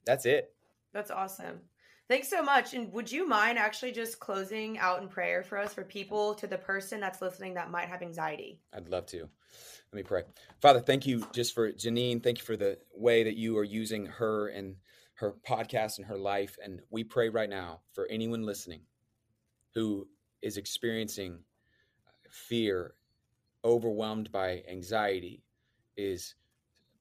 that's 0.05 0.25
it. 0.25 0.53
That's 0.93 1.11
awesome. 1.11 1.59
Thanks 2.09 2.27
so 2.27 2.41
much. 2.41 2.73
And 2.73 2.91
would 2.91 3.11
you 3.11 3.27
mind 3.27 3.59
actually 3.59 3.91
just 3.91 4.19
closing 4.19 4.79
out 4.79 4.99
in 4.99 5.07
prayer 5.07 5.43
for 5.43 5.59
us, 5.59 5.75
for 5.75 5.83
people, 5.83 6.33
to 6.35 6.47
the 6.47 6.57
person 6.57 6.99
that's 6.99 7.21
listening 7.21 7.53
that 7.53 7.69
might 7.69 7.87
have 7.87 8.01
anxiety? 8.01 8.59
I'd 8.73 8.89
love 8.89 9.05
to. 9.07 9.19
Let 9.19 9.93
me 9.93 10.01
pray. 10.01 10.23
Father, 10.59 10.79
thank 10.79 11.05
you 11.05 11.23
just 11.33 11.53
for 11.53 11.71
Jeanine. 11.71 12.23
Thank 12.23 12.39
you 12.39 12.43
for 12.43 12.57
the 12.57 12.79
way 12.95 13.23
that 13.23 13.37
you 13.37 13.55
are 13.59 13.63
using 13.63 14.07
her 14.07 14.47
and 14.47 14.75
her 15.13 15.35
podcast 15.47 15.99
and 15.99 16.07
her 16.07 16.17
life. 16.17 16.57
And 16.63 16.81
we 16.89 17.03
pray 17.03 17.29
right 17.29 17.49
now 17.49 17.81
for 17.93 18.07
anyone 18.07 18.41
listening 18.41 18.81
who 19.75 20.07
is 20.41 20.57
experiencing 20.57 21.37
fear, 22.31 22.95
overwhelmed 23.63 24.31
by 24.31 24.63
anxiety, 24.67 25.43
is 25.95 26.33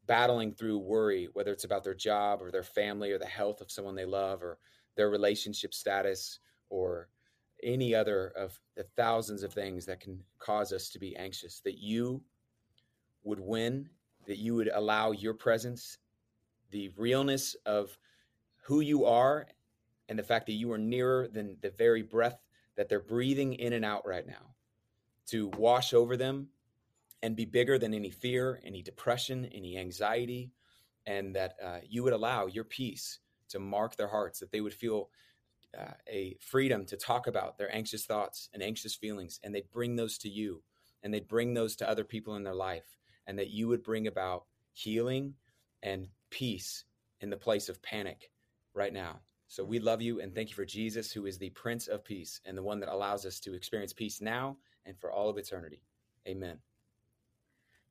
battling 0.07 0.53
through 0.53 0.79
worry, 0.79 1.29
whether 1.33 1.53
it's 1.53 1.65
about 1.65 1.85
their 1.85 1.95
job 1.95 2.43
or 2.43 2.51
their 2.51 2.63
family 2.63 3.11
or 3.11 3.19
the 3.19 3.27
health 3.27 3.63
of 3.63 3.71
someone 3.71 3.95
they 3.95 4.05
love 4.05 4.43
or 4.43 4.59
their 4.99 5.09
relationship 5.09 5.73
status 5.73 6.41
or 6.69 7.09
any 7.63 7.95
other 7.95 8.33
of 8.37 8.61
the 8.77 8.83
thousands 8.83 9.43
of 9.43 9.55
things 9.55 9.87
that 9.87 10.01
can 10.01 10.23
cause 10.39 10.73
us 10.73 10.91
to 10.91 10.99
be 10.99 11.17
anxious, 11.17 11.61
that 11.61 11.79
you 11.79 12.21
would 13.23 13.41
win, 13.41 13.89
that 14.27 14.39
you 14.39 14.55
would 14.57 14.69
allow 14.75 15.13
your 15.13 15.35
presence, 15.35 15.99
the 16.71 16.91
realness 16.97 17.57
of 17.65 17.97
who 18.65 18.81
you 18.81 19.05
are, 19.05 19.47
and 20.09 20.19
the 20.19 20.23
fact 20.23 20.47
that 20.47 20.53
you 20.53 20.71
are 20.73 20.79
nearer 20.79 21.29
than 21.29 21.57
the 21.61 21.71
very 21.71 22.03
breath 22.03 22.43
that 22.77 22.89
they're 22.89 23.01
breathing 23.01 23.55
in 23.55 23.73
and 23.73 23.85
out 23.85 24.07
right 24.07 24.27
now, 24.27 24.55
to 25.27 25.49
wash 25.57 25.95
over 25.95 26.17
them 26.17 26.49
and 27.23 27.37
be 27.37 27.45
bigger 27.45 27.79
than 27.79 27.95
any 27.95 28.11
fear, 28.11 28.61
any 28.65 28.83
depression, 28.83 29.49
any 29.53 29.79
anxiety, 29.79 30.51
and 31.07 31.37
that 31.37 31.55
uh, 31.65 31.79
you 31.89 32.03
would 32.03 32.13
allow 32.13 32.47
your 32.47 32.65
peace 32.65 33.21
to 33.49 33.59
mark 33.59 33.97
their 33.97 34.09
hearts, 34.09 34.41
that 34.41 34.53
they 34.53 34.61
would 34.61 34.75
feel 34.75 35.11
uh, 35.79 35.93
a 36.09 36.37
freedom 36.41 36.85
to 36.87 36.97
talk 36.97 37.27
about 37.27 37.59
their 37.59 37.75
anxious 37.75 38.05
thoughts 38.05 38.49
and 38.55 38.63
anxious 38.63 38.95
feelings, 38.95 39.41
and 39.43 39.55
they'd 39.55 39.71
bring 39.71 39.97
those 39.97 40.19
to 40.19 40.29
you, 40.29 40.63
and 41.03 41.13
they'd 41.13 41.29
bring 41.29 41.55
those 41.55 41.77
to 41.77 41.89
other 41.89 42.05
people 42.05 42.37
in 42.37 42.43
their 42.43 42.55
life, 42.55 42.97
and 43.27 43.39
that 43.39 43.51
you 43.51 43.69
would 43.69 43.83
bring 43.83 44.07
about 44.07 44.45
healing 44.73 45.35
and 45.83 46.09
peace 46.31 46.85
in 47.21 47.31
the 47.31 47.37
place 47.37 47.69
of 47.69 47.83
panic 47.83 48.31
right 48.75 48.93
now. 48.93 49.21
So 49.49 49.65
we 49.65 49.79
love 49.79 50.03
you 50.03 50.21
and 50.21 50.35
thank 50.35 50.51
you 50.51 50.55
for 50.55 50.65
Jesus, 50.65 51.11
who 51.11 51.27
is 51.27 51.39
the 51.39 51.51
Prince 51.51 51.89
of 51.89 52.05
Peace 52.05 52.41
and 52.45 52.57
the 52.57 52.63
one 52.63 52.81
that 52.81 52.93
allows 52.93 53.25
us 53.25 53.41
to 53.41 53.55
experience 53.55 53.93
peace 53.93 54.21
now 54.21 54.59
and 54.85 54.99
for 54.99 55.11
all 55.11 55.31
of 55.31 55.39
eternity. 55.39 55.81
Amen. 56.27 56.59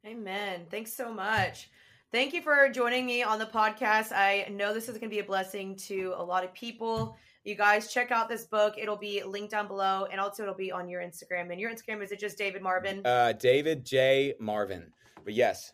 Amen. 0.05 0.67
Thanks 0.69 0.93
so 0.93 1.11
much. 1.11 1.69
Thank 2.13 2.33
you 2.33 2.41
for 2.41 2.69
joining 2.69 3.05
me 3.05 3.21
on 3.21 3.37
the 3.37 3.45
podcast. 3.45 4.13
I 4.13 4.47
know 4.49 4.73
this 4.73 4.85
is 4.87 4.91
going 4.91 5.09
to 5.09 5.13
be 5.13 5.19
a 5.19 5.25
blessing 5.25 5.75
to 5.87 6.13
a 6.15 6.23
lot 6.23 6.45
of 6.45 6.53
people. 6.53 7.17
You 7.43 7.55
guys 7.55 7.91
check 7.91 8.11
out 8.11 8.29
this 8.29 8.45
book. 8.45 8.75
It'll 8.77 8.95
be 8.95 9.21
linked 9.23 9.51
down 9.51 9.67
below, 9.67 10.07
and 10.09 10.17
also 10.17 10.43
it'll 10.43 10.55
be 10.55 10.71
on 10.71 10.87
your 10.87 11.01
Instagram. 11.01 11.51
And 11.51 11.59
your 11.59 11.69
Instagram 11.69 12.01
is 12.01 12.13
it 12.13 12.19
just 12.19 12.37
David 12.37 12.61
Marvin? 12.61 13.05
Uh, 13.05 13.33
David 13.33 13.85
J 13.85 14.35
Marvin. 14.39 14.93
But 15.25 15.33
yes, 15.33 15.73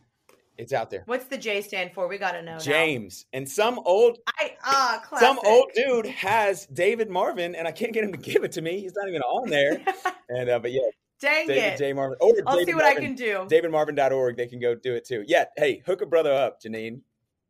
it's 0.57 0.73
out 0.73 0.89
there. 0.89 1.03
What's 1.05 1.25
the 1.25 1.37
J 1.37 1.61
stand 1.61 1.91
for? 1.93 2.07
We 2.07 2.17
got 2.17 2.31
to 2.31 2.41
know. 2.41 2.57
James. 2.57 3.25
Now. 3.31 3.37
And 3.37 3.49
some 3.49 3.79
old 3.85 4.17
I 4.39 4.55
ah 4.63 5.03
some 5.19 5.37
old 5.45 5.69
dude 5.75 6.07
has 6.07 6.65
David 6.65 7.11
Marvin, 7.11 7.53
and 7.53 7.67
I 7.67 7.71
can't 7.71 7.93
get 7.93 8.03
him 8.03 8.11
to 8.11 8.17
give 8.17 8.43
it 8.43 8.53
to 8.53 8.63
me. 8.63 8.79
He's 8.79 8.95
not 8.95 9.07
even 9.07 9.21
on 9.21 9.51
there. 9.51 9.83
and 10.29 10.49
uh, 10.49 10.57
but 10.57 10.71
yeah, 10.71 10.81
Dang 11.23 11.47
David 11.47 11.73
it. 11.73 11.77
J. 11.77 11.93
Marvin. 11.93 12.17
Or 12.19 12.33
I'll 12.45 12.57
David 12.57 12.67
see 12.67 12.75
what 12.75 12.83
Marvin, 12.83 13.03
I 13.03 13.05
can 13.05 13.15
do. 13.15 13.47
DavidMarvin.org. 13.49 14.35
They 14.35 14.47
can 14.47 14.59
go 14.59 14.75
do 14.75 14.93
it 14.93 15.05
too. 15.05 15.23
Yeah. 15.25 15.45
Hey, 15.55 15.81
hook 15.85 16.01
a 16.01 16.05
brother 16.05 16.33
up, 16.33 16.61
Jeanine. 16.61 16.99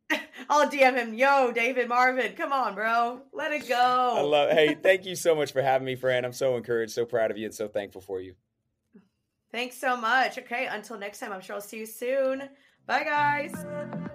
I'll 0.48 0.70
DM 0.70 0.94
him. 0.94 1.14
Yo, 1.14 1.50
David 1.52 1.88
Marvin. 1.88 2.34
Come 2.34 2.52
on, 2.52 2.76
bro. 2.76 3.20
Let 3.32 3.52
it 3.52 3.68
go. 3.68 4.14
I 4.16 4.20
love 4.20 4.50
Hey, 4.50 4.76
thank 4.80 5.06
you 5.06 5.16
so 5.16 5.34
much 5.34 5.52
for 5.52 5.60
having 5.60 5.86
me, 5.86 5.96
friend. 5.96 6.24
I'm 6.24 6.32
so 6.32 6.56
encouraged, 6.56 6.92
so 6.92 7.04
proud 7.04 7.32
of 7.32 7.36
you, 7.36 7.46
and 7.46 7.54
so 7.54 7.66
thankful 7.66 8.00
for 8.00 8.20
you. 8.20 8.34
Thanks 9.50 9.76
so 9.76 9.96
much. 9.96 10.38
Okay, 10.38 10.66
until 10.66 10.98
next 10.98 11.18
time, 11.18 11.32
I'm 11.32 11.40
sure 11.40 11.56
I'll 11.56 11.60
see 11.60 11.78
you 11.78 11.86
soon. 11.86 12.48
Bye, 12.86 13.04
guys. 13.04 14.14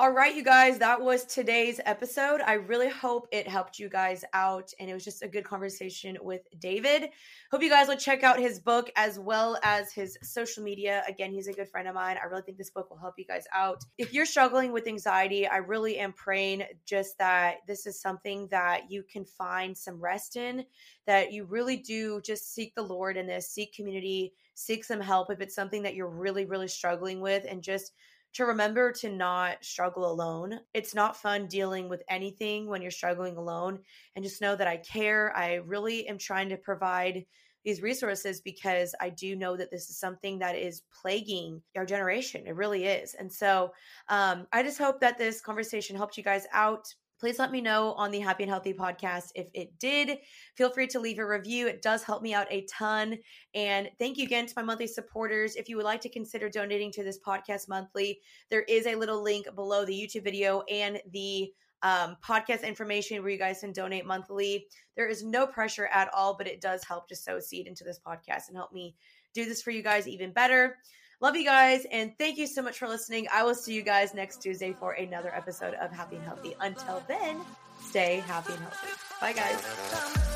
All 0.00 0.12
right, 0.12 0.34
you 0.34 0.42
guys, 0.42 0.78
that 0.78 0.98
was 0.98 1.26
today's 1.26 1.78
episode. 1.84 2.40
I 2.40 2.54
really 2.54 2.88
hope 2.88 3.28
it 3.32 3.46
helped 3.46 3.78
you 3.78 3.90
guys 3.90 4.24
out 4.32 4.72
and 4.80 4.88
it 4.88 4.94
was 4.94 5.04
just 5.04 5.22
a 5.22 5.28
good 5.28 5.44
conversation 5.44 6.16
with 6.22 6.40
David. 6.58 7.10
Hope 7.50 7.62
you 7.62 7.68
guys 7.68 7.86
will 7.86 7.98
check 7.98 8.22
out 8.22 8.40
his 8.40 8.58
book 8.58 8.90
as 8.96 9.18
well 9.18 9.58
as 9.62 9.92
his 9.92 10.16
social 10.22 10.62
media. 10.62 11.02
Again, 11.06 11.34
he's 11.34 11.48
a 11.48 11.52
good 11.52 11.68
friend 11.68 11.86
of 11.86 11.94
mine. 11.94 12.16
I 12.16 12.24
really 12.28 12.40
think 12.40 12.56
this 12.56 12.70
book 12.70 12.88
will 12.88 12.96
help 12.96 13.16
you 13.18 13.26
guys 13.26 13.44
out. 13.54 13.84
If 13.98 14.14
you're 14.14 14.24
struggling 14.24 14.72
with 14.72 14.86
anxiety, 14.86 15.46
I 15.46 15.58
really 15.58 15.98
am 15.98 16.14
praying 16.14 16.64
just 16.86 17.18
that 17.18 17.56
this 17.66 17.84
is 17.84 18.00
something 18.00 18.48
that 18.50 18.90
you 18.90 19.02
can 19.02 19.26
find 19.26 19.76
some 19.76 20.00
rest 20.00 20.34
in, 20.34 20.64
that 21.06 21.30
you 21.30 21.44
really 21.44 21.76
do 21.76 22.22
just 22.22 22.54
seek 22.54 22.74
the 22.74 22.80
Lord 22.80 23.18
in 23.18 23.26
this, 23.26 23.50
seek 23.50 23.74
community, 23.74 24.32
seek 24.54 24.82
some 24.82 25.02
help 25.02 25.30
if 25.30 25.42
it's 25.42 25.54
something 25.54 25.82
that 25.82 25.94
you're 25.94 26.08
really, 26.08 26.46
really 26.46 26.68
struggling 26.68 27.20
with, 27.20 27.44
and 27.46 27.62
just 27.62 27.92
to 28.34 28.46
remember 28.46 28.92
to 28.92 29.10
not 29.10 29.64
struggle 29.64 30.10
alone. 30.10 30.60
It's 30.72 30.94
not 30.94 31.16
fun 31.16 31.46
dealing 31.46 31.88
with 31.88 32.02
anything 32.08 32.68
when 32.68 32.82
you're 32.82 32.90
struggling 32.90 33.36
alone. 33.36 33.80
And 34.14 34.24
just 34.24 34.40
know 34.40 34.54
that 34.56 34.68
I 34.68 34.76
care. 34.76 35.36
I 35.36 35.54
really 35.54 36.06
am 36.08 36.18
trying 36.18 36.48
to 36.50 36.56
provide 36.56 37.24
these 37.64 37.82
resources 37.82 38.40
because 38.40 38.94
I 39.00 39.10
do 39.10 39.36
know 39.36 39.56
that 39.56 39.70
this 39.70 39.90
is 39.90 39.98
something 39.98 40.38
that 40.38 40.56
is 40.56 40.82
plaguing 41.02 41.60
our 41.76 41.84
generation. 41.84 42.46
It 42.46 42.54
really 42.54 42.84
is. 42.84 43.14
And 43.14 43.30
so 43.30 43.72
um, 44.08 44.46
I 44.52 44.62
just 44.62 44.78
hope 44.78 45.00
that 45.00 45.18
this 45.18 45.40
conversation 45.40 45.96
helped 45.96 46.16
you 46.16 46.24
guys 46.24 46.46
out 46.52 46.94
please 47.20 47.38
let 47.38 47.52
me 47.52 47.60
know 47.60 47.92
on 47.92 48.10
the 48.10 48.18
Happy 48.18 48.44
and 48.44 48.50
Healthy 48.50 48.72
podcast 48.72 49.26
if 49.34 49.48
it 49.52 49.78
did. 49.78 50.18
Feel 50.56 50.70
free 50.70 50.86
to 50.86 50.98
leave 50.98 51.18
a 51.18 51.26
review. 51.26 51.68
It 51.68 51.82
does 51.82 52.02
help 52.02 52.22
me 52.22 52.32
out 52.32 52.46
a 52.50 52.66
ton. 52.66 53.18
And 53.54 53.90
thank 53.98 54.16
you 54.16 54.24
again 54.24 54.46
to 54.46 54.54
my 54.56 54.62
monthly 54.62 54.86
supporters. 54.86 55.54
If 55.54 55.68
you 55.68 55.76
would 55.76 55.84
like 55.84 56.00
to 56.00 56.08
consider 56.08 56.48
donating 56.48 56.90
to 56.92 57.04
this 57.04 57.18
podcast 57.20 57.68
monthly, 57.68 58.20
there 58.50 58.62
is 58.62 58.86
a 58.86 58.94
little 58.94 59.22
link 59.22 59.46
below 59.54 59.84
the 59.84 59.92
YouTube 59.92 60.24
video 60.24 60.62
and 60.62 60.98
the 61.12 61.52
um, 61.82 62.16
podcast 62.26 62.62
information 62.66 63.22
where 63.22 63.30
you 63.30 63.38
guys 63.38 63.60
can 63.60 63.72
donate 63.72 64.06
monthly. 64.06 64.66
There 64.96 65.08
is 65.08 65.22
no 65.22 65.46
pressure 65.46 65.88
at 65.92 66.10
all, 66.14 66.36
but 66.36 66.46
it 66.46 66.60
does 66.60 66.84
help 66.84 67.08
to 67.08 67.16
sow 67.16 67.38
seed 67.38 67.66
into 67.66 67.84
this 67.84 68.00
podcast 68.04 68.48
and 68.48 68.56
help 68.56 68.72
me 68.72 68.96
do 69.34 69.44
this 69.44 69.62
for 69.62 69.70
you 69.70 69.82
guys 69.82 70.08
even 70.08 70.32
better. 70.32 70.78
Love 71.20 71.36
you 71.36 71.44
guys, 71.44 71.86
and 71.92 72.16
thank 72.16 72.38
you 72.38 72.46
so 72.46 72.62
much 72.62 72.78
for 72.78 72.88
listening. 72.88 73.26
I 73.30 73.42
will 73.42 73.54
see 73.54 73.74
you 73.74 73.82
guys 73.82 74.14
next 74.14 74.40
Tuesday 74.40 74.72
for 74.72 74.92
another 74.92 75.34
episode 75.34 75.74
of 75.74 75.90
Happy 75.90 76.16
and 76.16 76.24
Healthy. 76.24 76.56
Until 76.60 77.02
then, 77.08 77.40
stay 77.82 78.22
happy 78.26 78.54
and 78.54 78.62
healthy. 78.62 78.88
Bye, 79.20 79.32
guys. 79.34 80.26